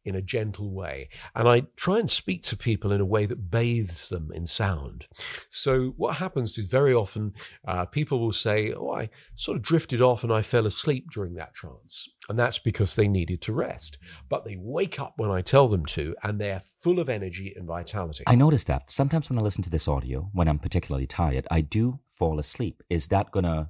[0.06, 1.10] in a gentle way.
[1.36, 5.04] And I try and speak to people in a way that bathes them in sound.
[5.50, 7.34] So what happens is very often
[7.68, 11.34] uh, people will say, Oh, I sort of drifted off and I fell asleep during
[11.34, 12.08] that trance.
[12.30, 13.98] And that's because they needed to rest.
[14.30, 17.66] But they wake up when I tell them to, and they're full of energy and
[17.66, 18.24] vitality.
[18.26, 21.60] I notice that sometimes when I listen to this audio, when I'm particularly tired, I
[21.60, 22.82] do fall asleep.
[22.88, 23.68] Is that going to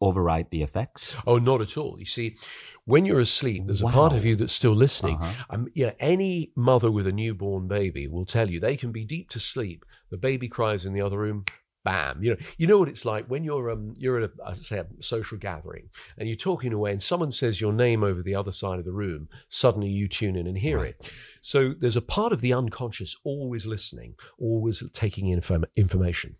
[0.00, 1.16] override the effects?
[1.26, 1.98] Oh, not at all.
[1.98, 2.36] You see,
[2.84, 3.90] when you're asleep, there's wow.
[3.90, 5.16] a part of you that's still listening.
[5.16, 5.44] Uh-huh.
[5.50, 9.30] Um, yeah, any mother with a newborn baby will tell you they can be deep
[9.30, 9.84] to sleep.
[10.10, 11.44] The baby cries in the other room.
[11.84, 12.20] Bam!
[12.20, 14.86] You know, you know what it's like when you're um you're at a say a
[14.98, 18.80] social gathering and you're talking away and someone says your name over the other side
[18.80, 19.28] of the room.
[19.50, 20.96] Suddenly you tune in and hear right.
[20.98, 21.12] it.
[21.42, 25.40] So there's a part of the unconscious always listening, always taking in
[25.76, 26.34] information.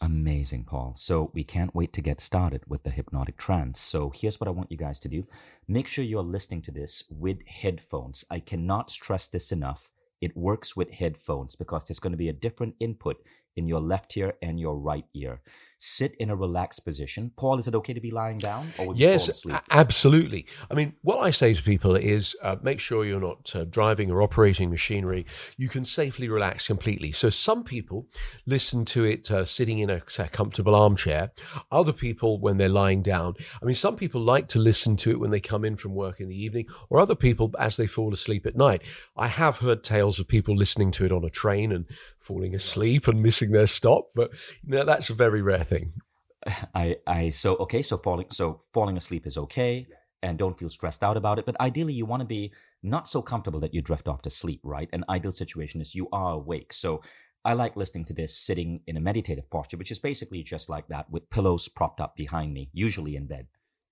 [0.00, 0.94] Amazing, Paul.
[0.96, 3.80] So we can't wait to get started with the hypnotic trance.
[3.80, 5.26] So here's what I want you guys to do.
[5.68, 8.24] Make sure you're listening to this with headphones.
[8.30, 9.90] I cannot stress this enough.
[10.20, 13.16] It works with headphones because there's going to be a different input
[13.56, 15.40] in your left ear and your right ear.
[15.86, 17.30] Sit in a relaxed position.
[17.36, 18.72] Paul, is it okay to be lying down?
[18.78, 20.46] Or yes, absolutely.
[20.70, 24.10] I mean, what I say to people is uh, make sure you're not uh, driving
[24.10, 25.26] or operating machinery.
[25.58, 27.12] You can safely relax completely.
[27.12, 28.06] So some people
[28.46, 31.32] listen to it uh, sitting in a, a comfortable armchair.
[31.70, 33.34] Other people, when they're lying down.
[33.60, 36.18] I mean, some people like to listen to it when they come in from work
[36.18, 38.80] in the evening, or other people as they fall asleep at night.
[39.18, 41.84] I have heard tales of people listening to it on a train and
[42.24, 44.30] falling asleep and missing their stop, but
[44.62, 45.73] you know, that's a very rare thing.
[46.74, 49.86] I, I, so okay, so falling, so falling asleep is okay,
[50.22, 51.46] and don't feel stressed out about it.
[51.46, 54.60] But ideally, you want to be not so comfortable that you drift off to sleep,
[54.62, 54.88] right?
[54.92, 56.72] An ideal situation is you are awake.
[56.72, 57.02] So
[57.44, 60.88] I like listening to this sitting in a meditative posture, which is basically just like
[60.88, 63.48] that with pillows propped up behind me, usually in bed.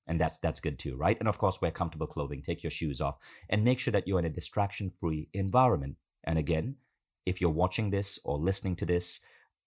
[0.06, 1.18] And that's that's good too, right?
[1.18, 3.18] And of course, wear comfortable clothing, take your shoes off,
[3.48, 5.96] and make sure that you're in a distraction-free environment.
[6.24, 6.76] And again,
[7.24, 9.20] if you're watching this or listening to this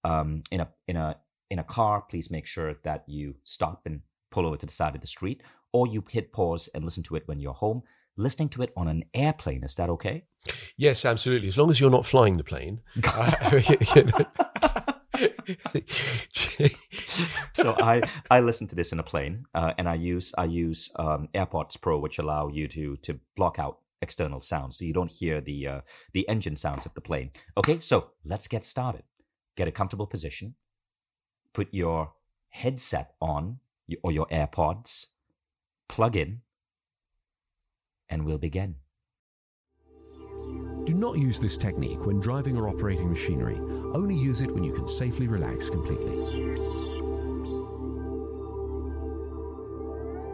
[0.04, 1.18] um, in a in a
[1.50, 4.96] in a car, please make sure that you stop and pull over to the side
[4.96, 7.84] of the street, or you hit pause and listen to it when you're home.
[8.18, 10.24] Listening to it on an airplane, is that okay?
[10.78, 11.48] Yes, absolutely.
[11.48, 12.82] As long as you're not flying the plane.
[17.54, 20.92] so I I listen to this in a plane, uh, and I use I use
[20.96, 25.12] um, AirPods Pro, which allow you to to block out external sounds, so you don't
[25.12, 25.82] hear the uh,
[26.14, 27.32] the engine sounds of the plane.
[27.58, 29.04] Okay, so let's get started.
[29.56, 30.56] Get a comfortable position.
[31.56, 32.12] Put your
[32.50, 33.60] headset on
[34.04, 35.08] or your AirPods.
[35.88, 36.42] Plug in,
[38.10, 38.76] and we'll begin.
[40.84, 43.56] Do not use this technique when driving or operating machinery.
[43.56, 46.18] Only use it when you can safely relax completely.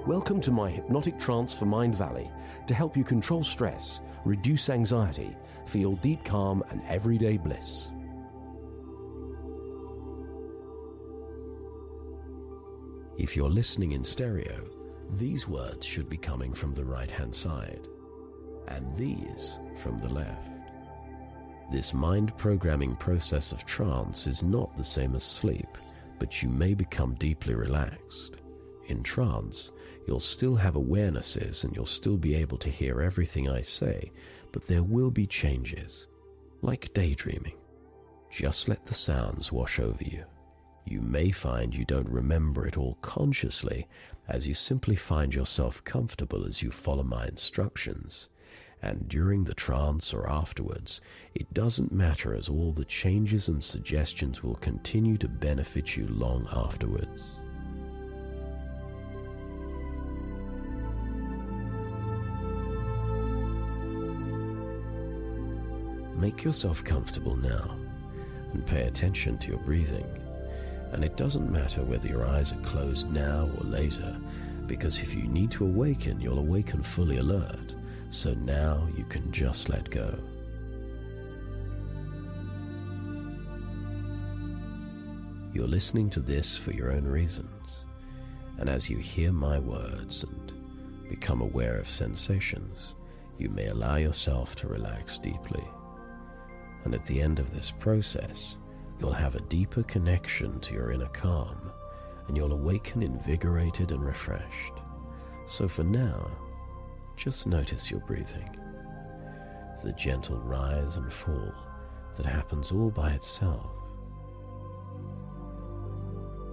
[0.08, 2.32] Welcome to my hypnotic trance for Mindvalley
[2.66, 7.92] to help you control stress, reduce anxiety, feel deep calm and everyday bliss.
[13.18, 14.68] If you're listening in stereo,
[15.18, 17.88] these words should be coming from the right hand side
[18.68, 20.50] and these from the left.
[21.72, 25.78] This mind programming process of trance is not the same as sleep,
[26.20, 28.38] but you may become deeply relaxed.
[28.88, 29.72] In trance,
[30.08, 34.12] you'll still have awarenesses and you'll still be able to hear everything I say,
[34.52, 36.08] but there will be changes,
[36.62, 37.58] like daydreaming.
[38.30, 40.26] Just let the sounds wash over you.
[40.86, 43.88] You may find you don't remember it all consciously,
[44.28, 48.30] as you simply find yourself comfortable as you follow my instructions
[48.82, 51.02] and during the trance or afterwards,
[51.36, 56.48] it doesn't matter as all the changes and suggestions will continue to benefit you long
[56.52, 57.38] afterwards.
[66.16, 67.76] Make yourself comfortable now
[68.54, 70.06] and pay attention to your breathing.
[70.92, 74.16] And it doesn't matter whether your eyes are closed now or later,
[74.68, 77.76] because if you need to awaken, you'll awaken fully alert
[78.10, 80.14] so now you can just let go.
[85.54, 87.86] You're listening to this for your own reasons,
[88.58, 90.54] and as you hear my words and
[91.10, 92.96] become aware of sensations,
[93.38, 95.64] you may allow yourself to relax deeply.
[96.84, 98.58] And at the end of this process,
[99.02, 101.72] you'll have a deeper connection to your inner calm,
[102.28, 104.74] and you'll awaken invigorated and refreshed.
[105.48, 106.30] So for now,
[107.16, 108.56] just notice your breathing,
[109.84, 111.52] the gentle rise and fall
[112.16, 113.72] that happens all by itself.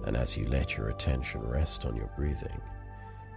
[0.05, 2.61] And as you let your attention rest on your breathing,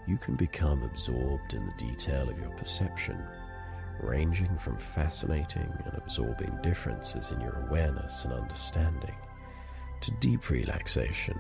[0.09, 3.22] you can become absorbed in the detail of your perception,
[4.03, 9.15] ranging from fascinating and absorbing differences in your awareness and understanding
[10.01, 11.38] to deep relaxation.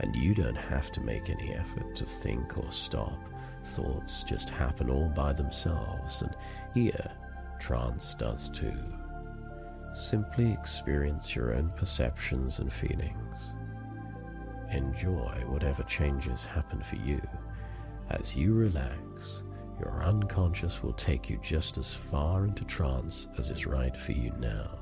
[0.00, 3.18] And you don't have to make any effort to think or stop
[3.64, 6.34] Thoughts just happen all by themselves, and
[6.74, 7.10] here,
[7.60, 8.78] trance does too.
[9.94, 13.52] Simply experience your own perceptions and feelings.
[14.70, 17.20] Enjoy whatever changes happen for you.
[18.10, 18.96] As you relax,
[19.80, 24.32] your unconscious will take you just as far into trance as is right for you
[24.38, 24.78] now.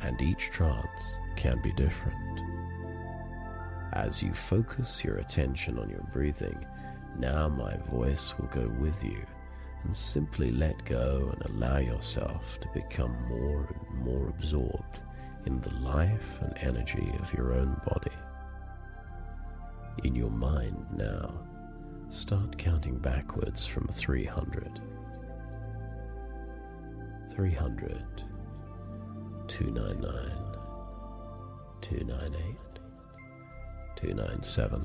[0.00, 2.40] And each trance can be different.
[3.92, 6.64] As you focus your attention on your breathing,
[7.16, 9.24] now my voice will go with you
[9.84, 15.00] and simply let go and allow yourself to become more and more absorbed
[15.46, 18.12] in the life and energy of your own body.
[20.04, 21.32] In your mind now,
[22.10, 24.80] start counting backwards from 300.
[27.30, 28.04] 300,
[29.46, 30.12] 299,
[31.80, 32.56] 298,
[33.96, 34.84] 297.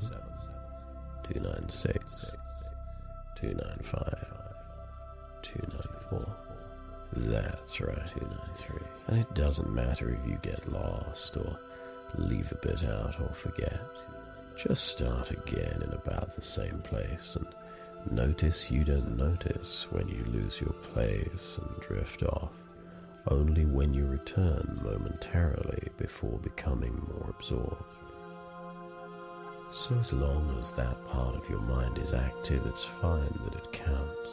[1.23, 2.25] 296,
[3.35, 4.27] 295,
[5.41, 6.35] 294.
[7.15, 8.79] That's right, 293.
[9.07, 11.59] And it doesn't matter if you get lost or
[12.15, 13.81] leave a bit out or forget.
[14.65, 20.23] Just start again in about the same place and notice you don't notice when you
[20.23, 22.53] lose your place and drift off,
[23.27, 27.83] only when you return momentarily before becoming more absorbed.
[29.69, 33.73] So, as long as that part of your mind is active, it's fine that it
[33.73, 34.29] counts.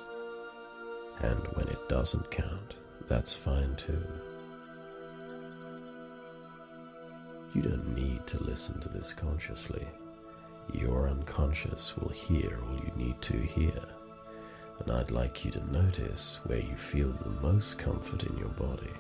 [1.23, 2.77] And when it doesn't count,
[3.09, 4.05] that's fine too.
[7.53, 9.89] You don't need to listen to this consciously.
[10.73, 13.83] Your unconscious will hear all you need to hear.
[14.79, 18.93] And I'd like you to notice where you feel the most comfort in your body,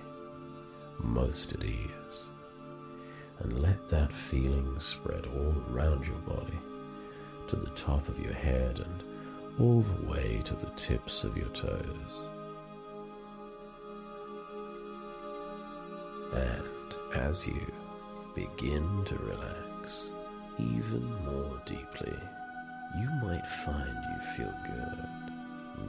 [0.98, 2.24] most at ease.
[3.38, 6.58] And let that feeling spread all around your body,
[7.46, 9.02] to the top of your head and
[9.58, 12.12] all the way to the tips of your toes.
[16.34, 17.72] And as you
[18.34, 20.10] begin to relax
[20.58, 22.18] even more deeply,
[22.98, 24.98] you might find you feel good,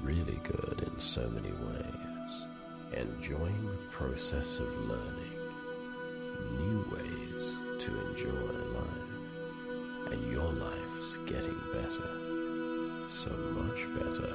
[0.02, 2.46] really good in so many ways,
[2.94, 5.38] enjoying the process of learning,
[6.58, 7.54] new ways
[7.84, 12.12] to enjoy life, and your life's getting better,
[13.10, 14.34] so much better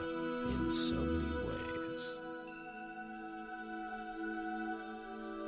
[0.50, 2.02] in so many ways.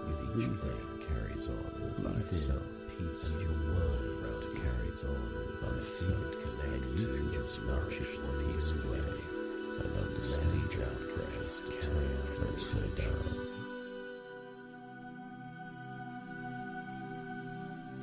[0.07, 5.23] With each breathing carries on all by itself, peace and your world around carries on
[5.71, 9.39] unfelt connect you can just nourish the peace way
[9.81, 13.49] and understand your breath carry on and slow down.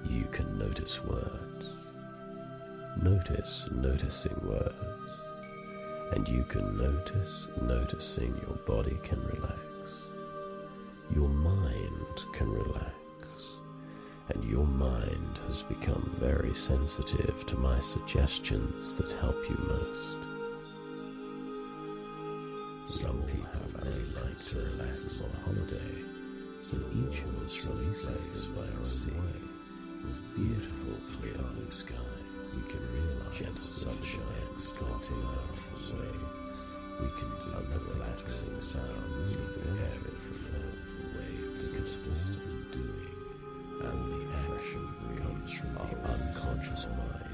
[0.06, 1.74] You can notice words.
[3.02, 5.12] Notice noticing words.
[6.14, 10.04] And you can notice noticing your body can relax.
[11.12, 13.05] Your mind can relax.
[14.86, 20.06] Mind has become very sensitive to my suggestions that help you most.
[23.02, 25.96] Some people really like to relax on holiday,
[26.62, 29.42] so each of us releases by our own way.
[30.06, 34.54] With beautiful clear blue skies, we can realize gentle sunshine
[34.86, 35.16] off the
[35.96, 36.38] waves.
[37.02, 39.98] We can do the relaxing sounds of the air
[40.30, 42.55] flow of the waves because all the doing
[43.86, 44.24] and the
[44.54, 44.86] action
[45.22, 47.26] comes from the unconscious mind.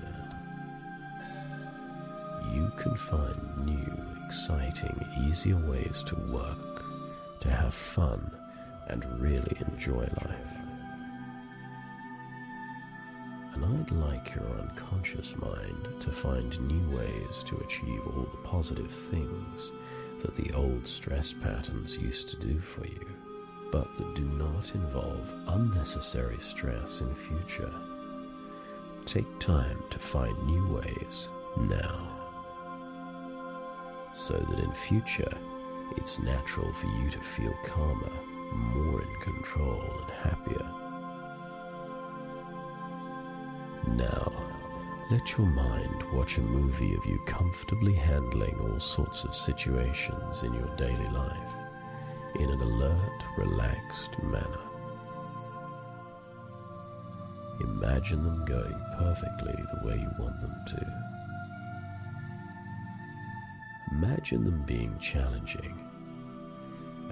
[2.54, 3.93] You can find new,
[4.26, 6.84] exciting, easier ways to work,
[7.41, 8.32] to have fun,
[8.88, 10.47] and really enjoy life.
[13.54, 18.91] And I'd like your unconscious mind to find new ways to achieve all the positive
[18.91, 19.72] things
[20.24, 23.08] that the old stress patterns used to do for you,
[23.72, 27.72] but that do not involve unnecessary stress in future.
[29.05, 32.07] Take time to find new ways now,
[34.13, 35.32] so that in future
[35.97, 38.11] it's natural for you to feel calmer,
[38.53, 40.67] more in control, and happier.
[43.88, 44.32] Now,
[45.09, 50.53] let your mind watch a movie of you comfortably handling all sorts of situations in
[50.53, 51.61] your daily life
[52.41, 54.65] in an alert, relaxed manner.
[57.59, 60.85] Imagine them going perfectly the way you want them to.
[63.91, 65.77] Imagine them being challenging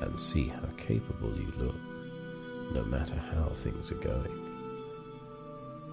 [0.02, 1.76] and see how capable you look,
[2.74, 4.50] no matter how things are going.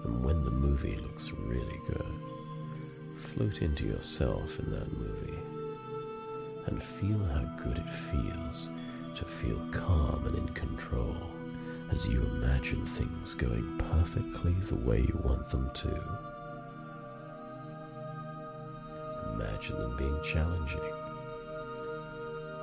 [0.05, 2.05] And when the movie looks really good,
[3.17, 5.37] float into yourself in that movie
[6.65, 8.69] and feel how good it feels
[9.17, 11.15] to feel calm and in control
[11.91, 16.03] as you imagine things going perfectly the way you want them to.
[19.33, 20.79] Imagine them being challenging.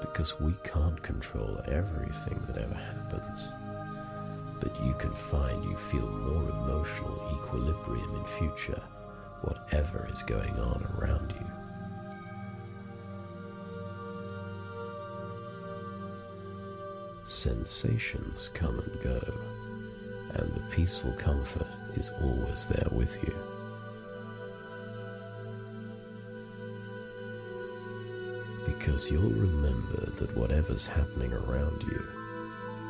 [0.00, 3.52] Because we can't control everything that ever happens
[4.64, 8.80] but you can find you feel more emotional equilibrium in future,
[9.42, 11.43] whatever is going on around you.
[17.44, 19.20] Sensations come and go,
[20.30, 23.34] and the peaceful comfort is always there with you.
[28.64, 32.02] Because you'll remember that whatever's happening around you,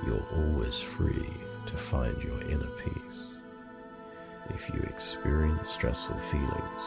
[0.06, 1.30] you're always free
[1.66, 3.34] to find your inner peace.
[4.50, 6.82] If you experience stressful feelings,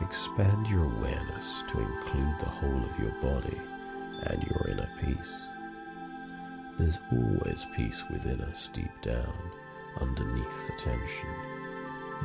[0.00, 3.60] expand your awareness to include the whole of your body
[4.24, 5.46] and your inner peace.
[6.78, 9.32] There's always peace within us deep down,
[9.98, 11.28] underneath the tension.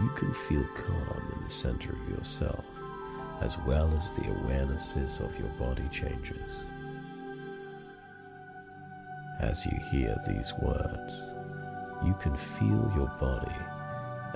[0.01, 2.65] You can feel calm in the center of yourself,
[3.39, 6.65] as well as the awarenesses of your body changes.
[9.39, 11.23] As you hear these words,
[12.05, 13.55] you can feel your body,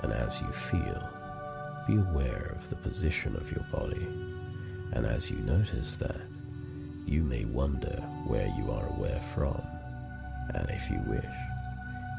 [0.02, 1.10] and as you feel,
[1.86, 4.08] be aware of the position of your body.
[4.92, 6.20] And as you notice that,
[7.04, 9.62] you may wonder where you are aware from,
[10.54, 11.24] and if you wish,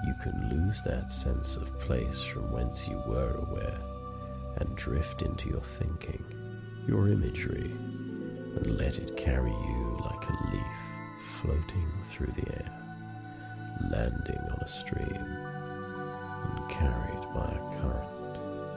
[0.05, 3.80] you can lose that sense of place from whence you were aware
[4.57, 6.23] and drift into your thinking,
[6.88, 7.71] your imagery,
[8.55, 10.78] and let it carry you like a leaf
[11.41, 12.71] floating through the air,
[13.91, 18.17] landing on a stream, and carried by a current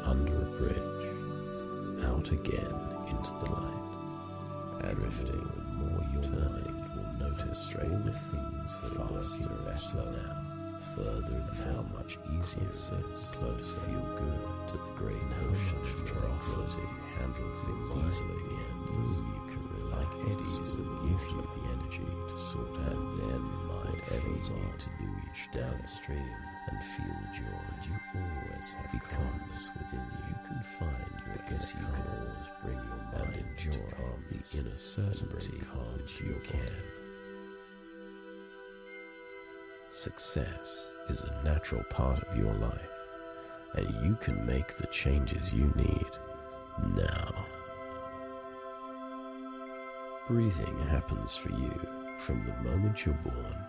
[0.04, 2.74] under a bridge, out again
[3.08, 3.80] into the light,
[4.94, 6.79] drifting more mind will
[7.20, 10.36] notice all the things that are working better now.
[10.96, 16.04] further and how much easier it is close feel good to the great notion of
[16.08, 18.56] tranquility handle things easily.
[18.64, 22.96] and you, you can rely like eddies that give you the energy to sort out
[22.96, 26.34] and then whatever you need to do each downstream.
[26.68, 27.60] And feel joy.
[27.72, 30.22] And you always have calmness within you.
[30.28, 33.90] You can find your because you can always bring your mind and enjoy
[34.30, 35.58] the inner certainty
[35.96, 36.99] that you can
[39.92, 42.90] Success is a natural part of your life,
[43.74, 46.06] and you can make the changes you need
[46.94, 47.34] now.
[50.28, 51.74] Breathing happens for you
[52.20, 53.66] from the moment you're born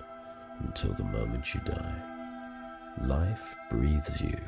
[0.60, 1.96] until the moment you die.
[3.02, 4.40] Life breathes you,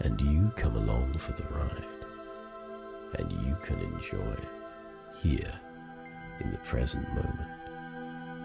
[0.00, 1.86] and you come along for the ride,
[3.20, 4.36] and you can enjoy
[5.14, 5.60] here
[6.40, 7.57] in the present moment.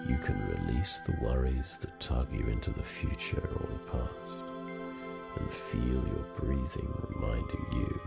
[0.08, 4.44] You can release the worries that tug you into the future or the past
[5.38, 8.02] and feel your breathing reminding you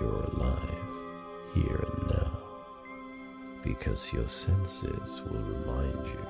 [0.00, 0.88] you're alive
[1.54, 2.38] here and now.
[3.62, 6.26] Because your senses will remind you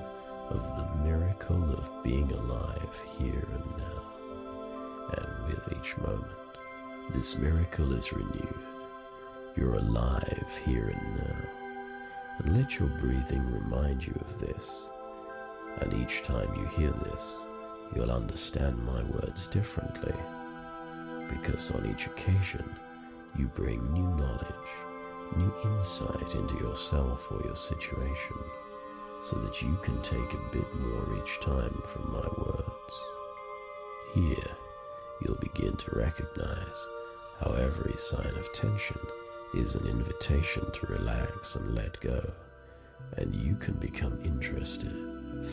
[0.51, 4.03] of the miracle of being alive here and now.
[5.16, 6.37] And with each moment,
[7.14, 8.59] this miracle is renewed.
[9.57, 11.63] You're alive here and now
[12.39, 14.89] and let your breathing remind you of this.
[15.80, 17.37] And each time you hear this,
[17.95, 20.14] you'll understand my words differently,
[21.28, 22.64] because on each occasion
[23.39, 24.70] you bring new knowledge,
[25.37, 28.37] new insight into yourself or your situation,
[29.22, 32.95] so that you can take a bit more each time from my words.
[34.12, 34.57] Here,
[35.22, 36.87] you'll begin to recognize
[37.41, 39.01] how every sign of tension
[39.57, 42.32] is an invitation to relax and let go,
[43.16, 44.92] and you can become interested,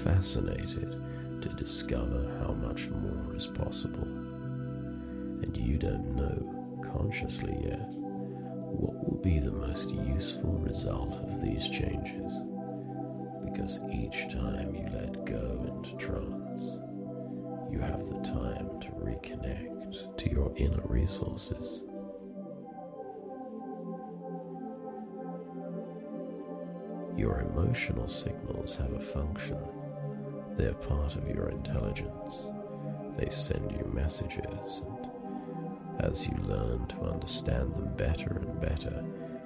[0.04, 1.02] fascinated
[1.42, 4.04] to discover how much more is possible.
[5.44, 11.68] And you don't know consciously yet what will be the most useful result of these
[11.68, 12.34] changes,
[13.46, 16.80] because each time you let go into trance,
[17.72, 21.84] you have the time to reconnect to your inner resources
[27.54, 29.58] emotional signals have a function.
[30.56, 32.48] They're part of your intelligence.
[33.18, 35.12] They send you messages, and
[36.00, 39.04] as you learn to understand them better and better,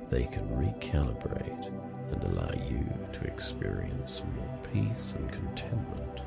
[0.09, 1.71] they can recalibrate
[2.11, 6.21] and allow you to experience more peace and contentment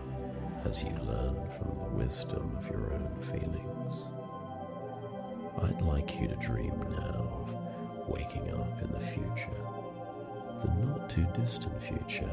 [0.65, 3.95] as you learn from the wisdom of your own feelings.
[5.63, 9.78] I'd like you to dream now of waking up in the future
[10.63, 12.31] the not too distant future,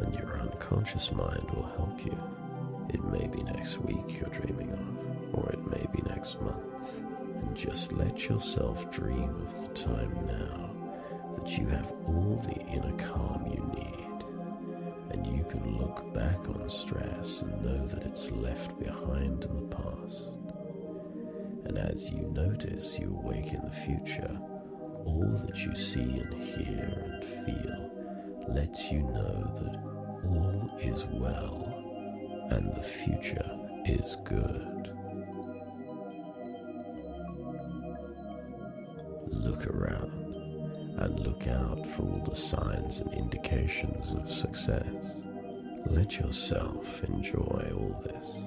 [0.00, 2.18] and your unconscious mind will help you.
[2.88, 6.98] It may be next week you're dreaming of, or it may be next month,
[7.42, 10.70] and just let yourself dream of the time now
[11.36, 14.24] that you have all the inner calm you need,
[15.12, 19.76] and you can look back on stress and know that it's left behind in the
[19.76, 20.30] past.
[21.64, 24.40] And as you notice you awake in the future,
[25.10, 27.90] all that you see and hear and feel
[28.48, 34.92] lets you know that all is well and the future is good.
[39.28, 40.30] Look around
[40.98, 45.14] and look out for all the signs and indications of success.
[45.86, 48.42] Let yourself enjoy all this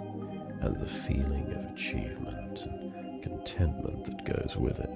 [0.61, 4.92] and the feeling of achievement and contentment that goes with it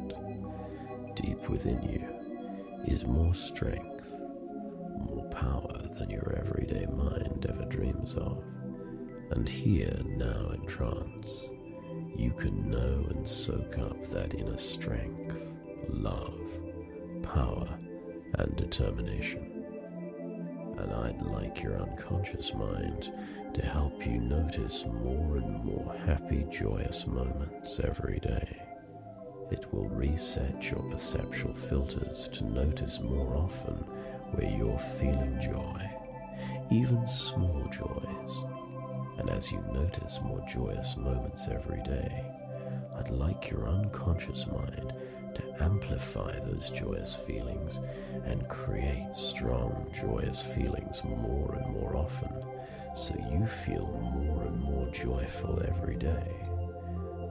[1.18, 4.13] deep within you is more strength,
[4.99, 8.43] more power than your everyday mind ever dreams of.
[9.32, 11.47] And here, now in trance,
[12.15, 15.53] you can know and soak up that inner strength,
[15.89, 16.39] love,
[17.24, 17.68] power,
[18.36, 19.65] and determination.
[20.78, 23.11] And I'd like your unconscious mind
[23.55, 28.76] to help you notice more and more happy, joyous moments every day.
[29.50, 33.76] It will reset your perceptual filters to notice more often
[34.32, 35.89] where you're feeling joy,
[36.70, 38.43] even small joys,
[39.18, 42.24] And as you notice more joyous moments every day,
[42.98, 44.93] I'd like your unconscious mind
[45.36, 47.80] to amplify those joyous feelings
[48.26, 52.32] and create strong, joyous feelings more and more often
[52.95, 56.47] so you feel more and more joyful every day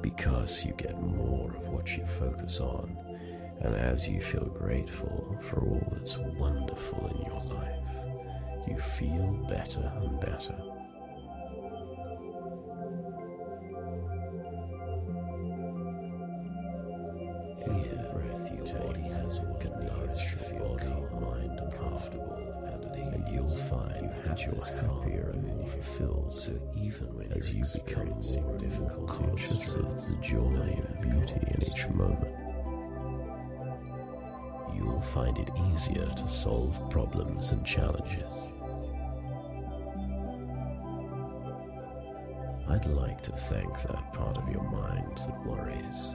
[0.02, 2.96] because you get more of what you focus on.
[3.60, 9.92] And as you feel grateful for all that's wonderful in your life, you feel better
[10.02, 10.54] and better.
[24.46, 26.32] You're happier and more fulfilled.
[26.32, 31.62] So even when as you become more difficult, conscious of the joy and beauty in
[31.62, 32.34] each moment,
[34.74, 38.48] you'll find it easier to solve problems and challenges.
[42.68, 46.14] I'd like to thank that part of your mind that worries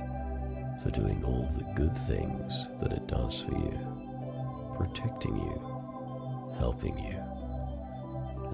[0.83, 7.20] for doing all the good things that it does for you, protecting you, helping you.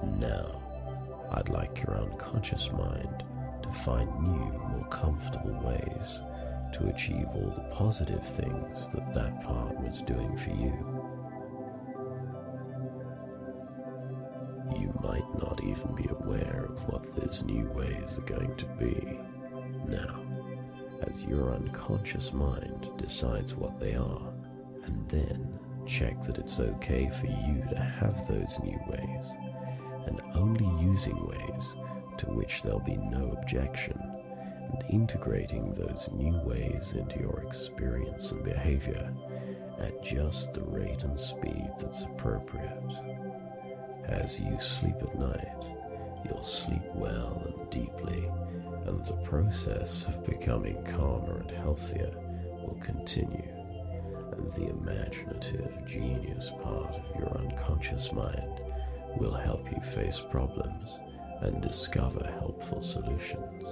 [0.03, 0.61] Now,
[1.31, 3.23] I'd like your unconscious mind
[3.63, 6.21] to find new, more comfortable ways
[6.73, 10.73] to achieve all the positive things that that part was doing for you.
[14.79, 19.19] You might not even be aware of what those new ways are going to be
[19.87, 20.21] now
[21.09, 24.33] as your unconscious mind decides what they are,
[24.85, 29.31] and then check that it's okay for you to have those new ways,
[30.07, 31.75] and only using ways
[32.17, 33.99] to which there'll be no objection,
[34.71, 39.13] and integrating those new ways into your experience and behavior
[39.79, 42.81] at just the rate and speed that's appropriate.
[44.05, 45.75] As you sleep at night,
[46.25, 48.29] you'll sleep well and deeply
[48.87, 52.11] and the process of becoming calmer and healthier
[52.61, 53.53] will continue,
[54.31, 58.61] and the imaginative genius part of your unconscious mind
[59.17, 60.99] will help you face problems
[61.41, 63.63] and discover helpful solutions.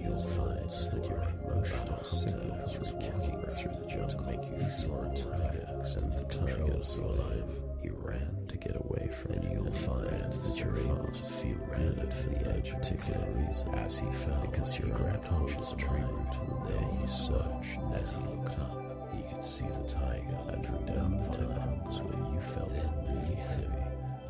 [0.00, 5.02] You'll find that your emotional signals are walking through the jungle to make you feel
[5.02, 7.44] a tiger, and the tiger saw life.
[7.82, 12.30] He ran to get away from and you'll find that able to feel good for
[12.30, 18.14] the particular reason as he fell because your unconscious mind and there he searched as
[18.14, 18.97] he looked up
[19.30, 22.72] could see the tiger and from down the mountains where you felt
[23.06, 23.72] beneath him.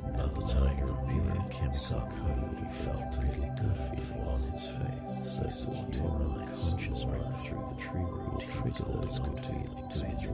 [0.05, 1.51] another tiger appeared.
[1.51, 5.39] Chemical code he felt really good feeling on his face.
[5.39, 7.37] so that your unconscious mind.
[7.37, 8.41] through the tree root.
[8.49, 10.29] Triggered those good feelings to his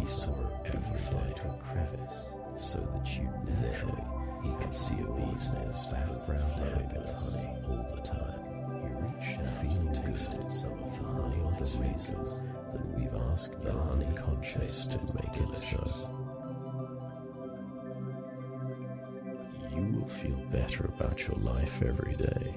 [0.00, 3.28] he saw every fly to a crevice so that you
[3.60, 4.04] naturally
[4.42, 5.90] he could see a bee's nest
[6.48, 8.40] flowing with honey all the time.
[8.82, 10.50] He reached out feeling good.
[10.50, 12.40] some of the honey on other reasons
[12.94, 16.10] we've asked the honey conscious to make it so.
[19.74, 22.54] You will feel better about your life every day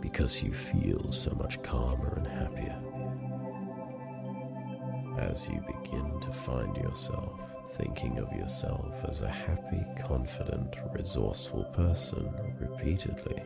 [0.00, 2.76] because you feel so much calmer and happier.
[5.18, 7.40] As you begin to find yourself
[7.76, 13.42] thinking of yourself as a happy, confident, resourceful person repeatedly,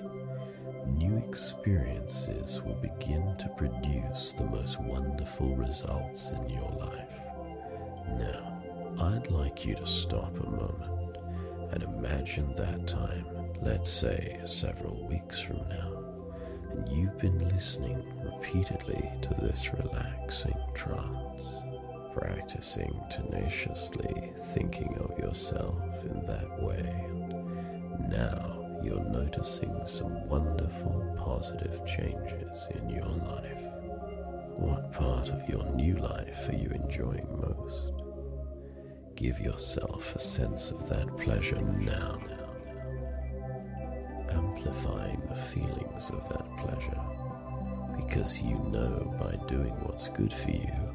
[0.87, 7.09] new experiences will begin to produce the most wonderful results in your life.
[8.18, 8.62] Now,
[9.01, 11.16] I'd like you to stop a moment
[11.72, 13.26] and imagine that time,
[13.62, 16.05] let's say several weeks from now,
[16.72, 21.64] and you've been listening repeatedly to this relaxing trance
[22.14, 27.05] practicing tenaciously thinking of yourself in that way.
[28.09, 33.62] Now you're noticing some wonderful positive changes in your life.
[34.57, 37.93] What part of your new life are you enjoying most?
[39.16, 42.20] Give yourself a sense of that pleasure now,
[44.30, 47.01] amplifying the feelings of that pleasure,
[47.97, 50.95] because you know by doing what's good for you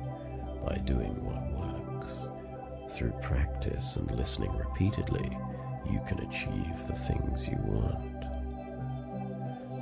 [0.65, 2.93] by doing what works.
[2.95, 5.29] Through practice and listening repeatedly,
[5.91, 8.25] you can achieve the things you want.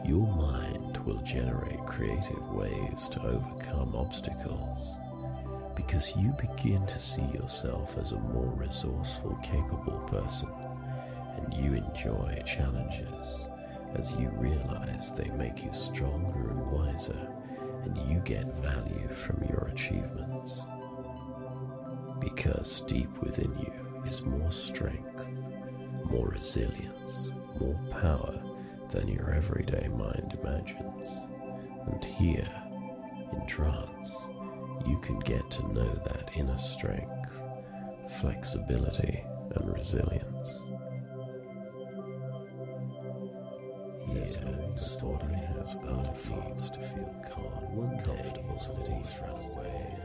[0.05, 4.95] Your mind will generate creative ways to overcome obstacles
[5.76, 10.49] because you begin to see yourself as a more resourceful, capable person
[11.38, 13.47] and you enjoy challenges
[13.95, 17.28] as you realize they make you stronger and wiser
[17.84, 20.62] and you get value from your achievements.
[22.20, 23.74] Because deep within you
[24.05, 25.30] is more strength,
[26.10, 28.39] more resilience, more power
[28.89, 31.10] than your everyday mind imagines.
[31.91, 32.51] And here,
[33.34, 34.16] in trance,
[34.86, 37.41] you can get to know that inner strength,
[38.20, 39.24] flexibility,
[39.55, 40.62] and resilience.
[44.78, 45.76] Story has
[46.70, 49.96] to feel calm, one comfortable ease away.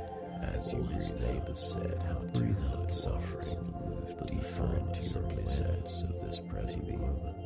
[0.43, 6.03] As you his neighbors said, how breathe out suffering and move deeper into your awareness
[6.03, 7.37] of this present moment.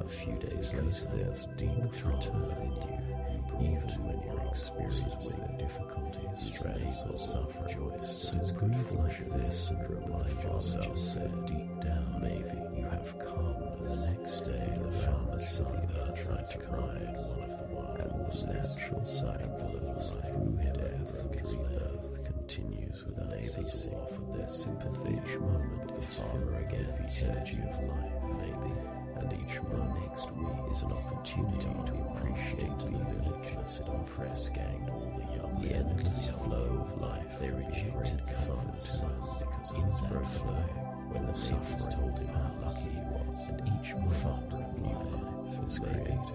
[0.00, 7.04] A few days later, there's deep return within you, even when you're experiencing difficulties, stress,
[7.10, 8.02] or suffering.
[8.02, 13.54] So breathe like this and remind yourself that deep down, maybe you have come.
[13.86, 18.52] The next day, the farmer's son tried to ride one of the wild, and the
[18.52, 22.19] natural cycle of life through death and rebirth
[22.50, 23.94] continues with without ceasing.
[23.94, 25.20] offered their sympathy.
[25.22, 25.94] Each moment.
[25.94, 28.74] The farmer again, the energy of life, maybe.
[29.16, 34.88] And each month next week is an opportunity to appreciate the villageness it oppress gained
[34.88, 39.88] all the young the endless flow of life they rejected the father's son because in
[39.88, 40.64] that flow.
[41.12, 45.66] when the sufferer told him how lucky he was and each moment of new life
[45.66, 46.32] is created.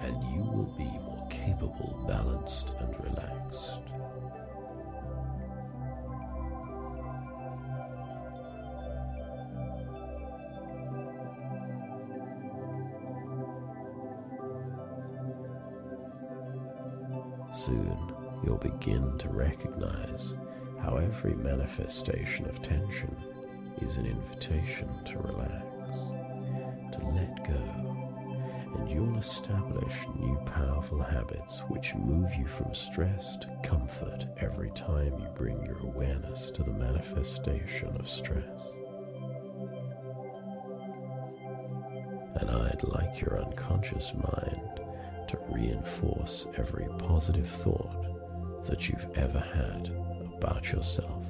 [0.00, 3.78] And you will be more capable balanced and relaxed
[18.62, 20.36] you'll begin to recognize
[20.80, 23.14] how every manifestation of tension
[23.80, 25.98] is an invitation to relax,
[26.92, 33.48] to let go, and you'll establish new powerful habits which move you from stress to
[33.62, 38.72] comfort every time you bring your awareness to the manifestation of stress.
[42.40, 44.80] And I'd like your unconscious mind
[45.28, 47.97] to reinforce every positive thought
[48.68, 49.90] that you've ever had
[50.36, 51.24] about yourself.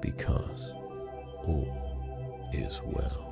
[0.00, 0.72] Because
[1.46, 3.30] all is well.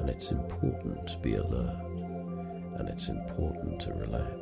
[0.00, 1.80] And it's important to be alert,
[2.76, 4.32] and it's important to relax.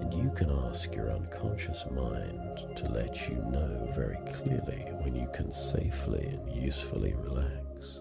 [0.00, 5.28] And you can ask your unconscious mind to let you know very clearly when you
[5.34, 8.00] can safely and usefully relax,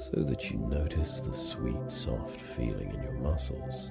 [0.00, 3.90] so that you notice the sweet, soft feeling in your muscles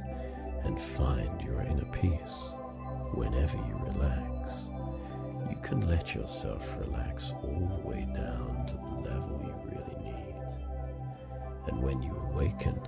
[0.64, 2.50] and find your inner peace
[3.14, 4.54] whenever you relax.
[5.52, 10.36] You can let yourself relax all the way down to the level you really need.
[11.68, 12.82] And when you awaken,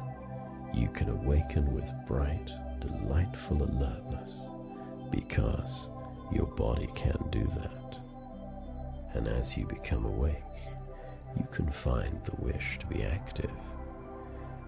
[0.74, 2.50] you can awaken with bright,
[2.80, 4.32] delightful alertness
[5.12, 5.90] because
[6.32, 8.00] your body can do that.
[9.14, 10.42] And as you become awake,
[11.38, 13.52] you can find the wish to be active,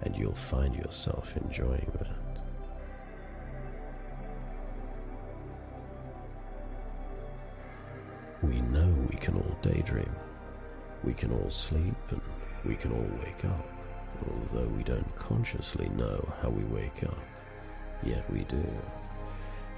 [0.02, 2.10] and you'll find yourself enjoying that.
[8.42, 10.16] We know we can all daydream,
[11.04, 12.22] we can all sleep, and
[12.66, 13.66] we can all wake up,
[14.30, 17.18] although we don't consciously know how we wake up
[18.06, 18.66] yet we do.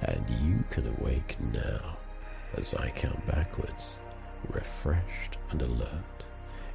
[0.02, 1.98] And you can awake now
[2.56, 3.96] as I count backwards,
[4.50, 6.15] refreshed and alert,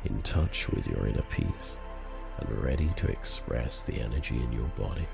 [0.05, 1.77] in touch with your inner peace,
[2.39, 5.07] and ready to express the energy in your body.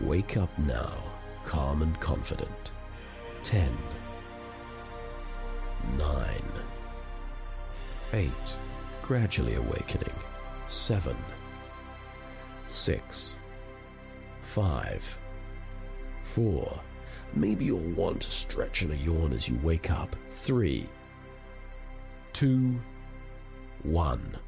[0.00, 0.92] Wake up now,
[1.44, 2.50] calm and confident.
[3.42, 3.70] 10,
[5.96, 6.42] 9,
[8.12, 8.30] eight,
[9.02, 10.12] gradually awakening.
[10.68, 11.16] 7,
[12.66, 13.36] 6,
[14.42, 15.18] 5,
[16.24, 16.80] 4.
[17.34, 20.14] Maybe you'll want to stretch and a yawn as you wake up.
[20.32, 20.86] Three,
[22.32, 22.74] two,
[23.82, 24.38] one.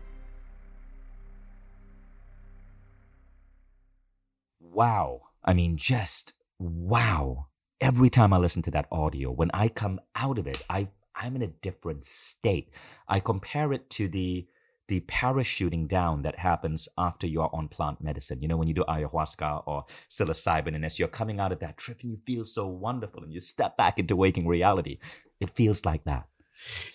[4.60, 5.22] Wow.
[5.44, 7.46] I mean, just wow.
[7.80, 11.36] Every time I listen to that audio, when I come out of it, I, I'm
[11.36, 12.70] in a different state.
[13.08, 14.46] I compare it to the
[14.88, 18.40] the parachuting down that happens after you're on plant medicine.
[18.40, 21.76] You know, when you do ayahuasca or psilocybin, and as you're coming out of that
[21.76, 24.98] trip and you feel so wonderful and you step back into waking reality,
[25.40, 26.26] it feels like that.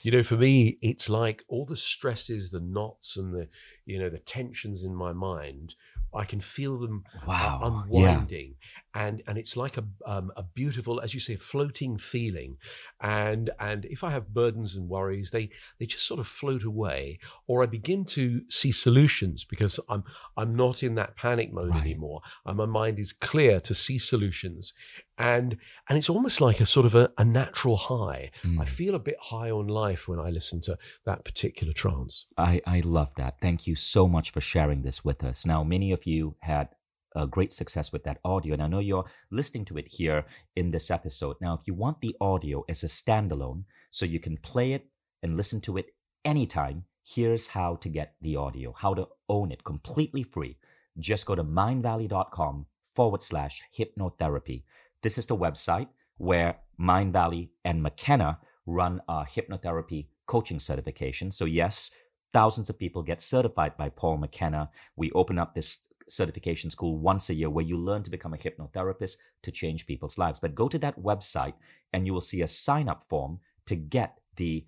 [0.01, 3.47] You know, for me, it's like all the stresses, the knots, and the
[3.85, 5.75] you know the tensions in my mind.
[6.15, 7.85] I can feel them uh, wow.
[7.87, 8.55] unwinding,
[8.93, 12.57] and and it's like a um, a beautiful, as you say, floating feeling.
[13.01, 15.49] And and if I have burdens and worries, they
[15.79, 20.03] they just sort of float away, or I begin to see solutions because I'm
[20.37, 21.81] I'm not in that panic mode right.
[21.81, 22.21] anymore.
[22.45, 24.73] And my mind is clear to see solutions,
[25.17, 25.57] and
[25.87, 28.31] and it's almost like a sort of a, a natural high.
[28.43, 28.59] Mm.
[28.59, 32.25] I feel a bit high on life when I listen to that particular trance.
[32.37, 33.39] I I love that.
[33.41, 35.45] Thank you so much for sharing this with us.
[35.45, 36.69] Now, many of you had
[37.15, 38.53] uh, great success with that audio.
[38.53, 41.37] And I know you're listening to it here in this episode.
[41.41, 44.87] Now, if you want the audio as a standalone, so you can play it
[45.21, 45.87] and listen to it
[46.25, 50.57] anytime, here's how to get the audio, how to own it completely free.
[50.97, 54.63] Just go to mindvalley.com forward slash hypnotherapy.
[55.03, 61.29] This is the website where Mindvalley and McKenna run a hypnotherapy coaching certification.
[61.29, 61.91] So, yes,
[62.31, 64.69] thousands of people get certified by Paul McKenna.
[64.95, 65.79] We open up this
[66.09, 70.17] certification school once a year where you learn to become a hypnotherapist to change people's
[70.17, 70.39] lives.
[70.39, 71.53] But go to that website
[71.91, 74.65] and you will see a sign up form to get the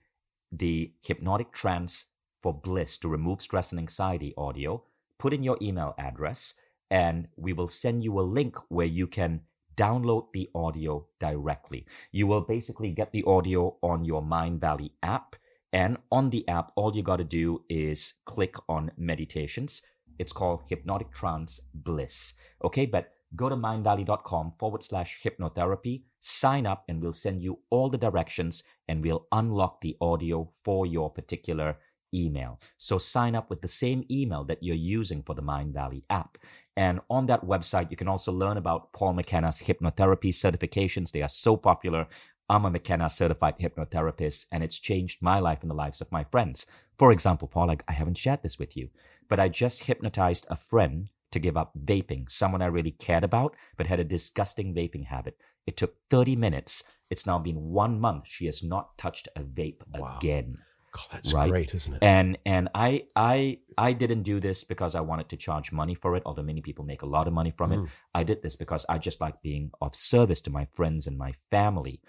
[0.52, 2.06] the hypnotic trance
[2.42, 4.84] for bliss to remove stress and anxiety audio.
[5.18, 6.54] Put in your email address
[6.90, 9.42] and we will send you a link where you can
[9.76, 11.86] download the audio directly.
[12.12, 15.36] You will basically get the audio on your Mindvalley app.
[15.74, 19.82] And on the app, all you got to do is click on meditations
[20.20, 22.34] it's called Hypnotic Trance Bliss.
[22.64, 27.90] Okay, but go to mindvalley.com forward slash hypnotherapy, sign up, and we'll send you all
[27.90, 31.78] the directions and we'll unlock the audio for your particular
[32.14, 32.60] email.
[32.78, 36.38] So sign up with the same email that you're using for the Mindvalley app.
[36.78, 41.12] And on that website, you can also learn about Paul McKenna's hypnotherapy certifications.
[41.12, 42.08] They are so popular.
[42.50, 46.26] I'm a McKenna certified hypnotherapist, and it's changed my life and the lives of my
[46.26, 46.66] friends.
[46.98, 48.90] For example, Paul, I, I haven't shared this with you,
[49.30, 53.56] but I just hypnotized a friend to give up vaping, someone I really cared about,
[53.78, 55.38] but had a disgusting vaping habit.
[55.66, 56.84] It took 30 minutes.
[57.10, 58.24] It's now been one month.
[58.28, 60.18] She has not touched a vape wow.
[60.18, 60.58] again.
[60.96, 61.50] God, that's right?
[61.50, 62.00] great, isn't it?
[62.02, 66.16] And and I I I didn't do this because I wanted to charge money for
[66.16, 67.84] it, although many people make a lot of money from mm.
[67.84, 67.90] it.
[68.14, 71.34] I did this because I just like being of service to my friends and my
[71.52, 72.02] family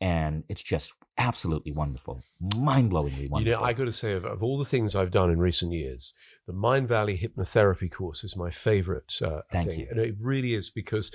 [0.00, 2.22] and it's just absolutely wonderful,
[2.56, 3.40] mind-blowingly wonderful.
[3.40, 5.72] You know, I got to say, of, of, all the things I've done in recent
[5.72, 6.12] years,
[6.46, 9.86] the Mindvalley hypnotherapy course is my favorite uh, Thank thing, you.
[9.90, 11.10] and it really is because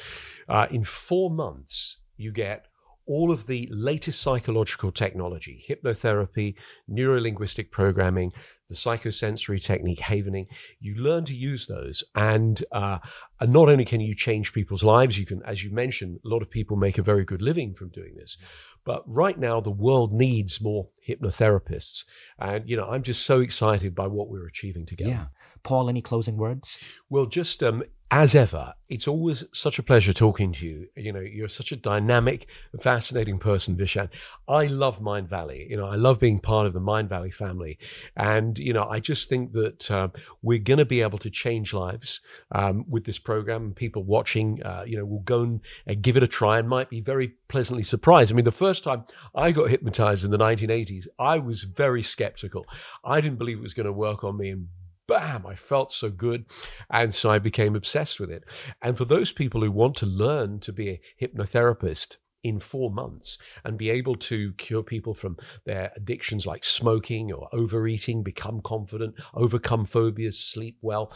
[0.48, 2.69] uh, in four months you get
[3.10, 6.54] all of the latest psychological technology, hypnotherapy,
[6.88, 8.32] neurolinguistic programming,
[8.70, 10.46] the psychosensory technique, havening.
[10.80, 13.00] You learn to use those, and uh,
[13.40, 16.44] and not only can you change people's lives, you can, as you mentioned, a lot
[16.44, 18.38] of people make a very good living from doing this.
[18.86, 22.06] But right now, the world needs more hypnotherapists,
[22.38, 25.10] and you know, I'm just so excited by what we're achieving together.
[25.10, 25.26] Yeah,
[25.64, 26.80] Paul, any closing words?
[27.10, 30.88] Well, just um, as ever, it's always such a pleasure talking to you.
[30.96, 32.48] You know, you're such a dynamic,
[32.80, 34.10] fascinating person, Vishen.
[34.48, 35.70] I love Mindvalley.
[35.70, 37.78] You know, I love being part of the Mindvalley family.
[38.18, 40.08] And, you know, I just think that uh,
[40.42, 42.20] we're going to be able to change lives
[42.52, 43.74] um, with this program.
[43.76, 46.90] People watching, uh, you know, will go and uh, give it a try and might
[46.90, 48.32] be very pleasantly surprised.
[48.32, 49.04] I mean, the first time
[49.36, 52.66] I got hypnotized in the 1980s, I was very skeptical.
[53.04, 54.50] I didn't believe it was going to work on me.
[54.50, 54.70] And
[55.10, 56.46] bam, I felt so good.
[56.90, 58.46] And so I became obsessed with it.
[58.82, 63.38] And for those people who want to learn to be a hypnotherapist, in four months
[63.66, 69.14] and be able to cure people from their addictions like smoking or overeating, become confident,
[69.34, 71.12] overcome phobias, sleep well,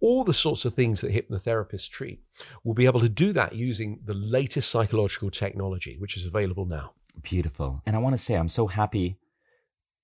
[0.00, 2.20] all the sorts of things that hypnotherapists treat.
[2.62, 6.92] We'll be able to do that using the latest psychological technology, which is available now.
[7.22, 7.82] Beautiful.
[7.84, 9.18] And I want to say, I'm so happy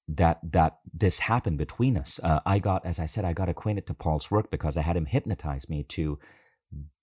[0.09, 2.21] that that this happened between us.
[2.23, 4.97] Uh, I got, as I said, I got acquainted to Paul's work because I had
[4.97, 6.19] him hypnotize me to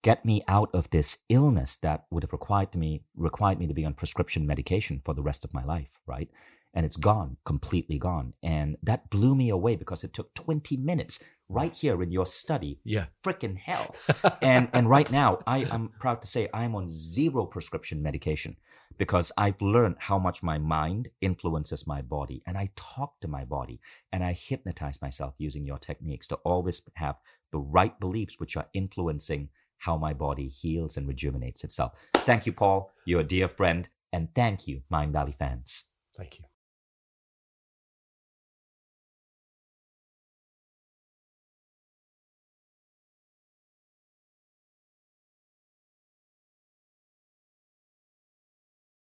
[0.04, 3.86] get me out of this illness that would have required me required me to be
[3.86, 6.30] on prescription medication for the rest of my life, right?
[6.74, 8.34] And it's gone, completely gone.
[8.42, 12.80] And that blew me away because it took 20 minutes right here in your study.
[12.86, 13.06] Yeah.
[13.24, 13.94] Freaking hell.
[14.42, 18.58] and and right now, I, I'm proud to say I'm on zero prescription medication
[18.98, 22.44] because I've learned how much my mind influences my body.
[22.46, 23.80] And I talk to my body
[24.12, 27.16] and I hypnotize myself using your techniques to always have
[27.52, 31.94] the right beliefs which are influencing how my body heals and rejuvenates itself.
[32.14, 32.92] Thank you, Paul.
[33.06, 33.90] You're a dear friend.
[34.14, 35.86] And thank you, Mindvalley fans.
[36.18, 36.51] Thank you.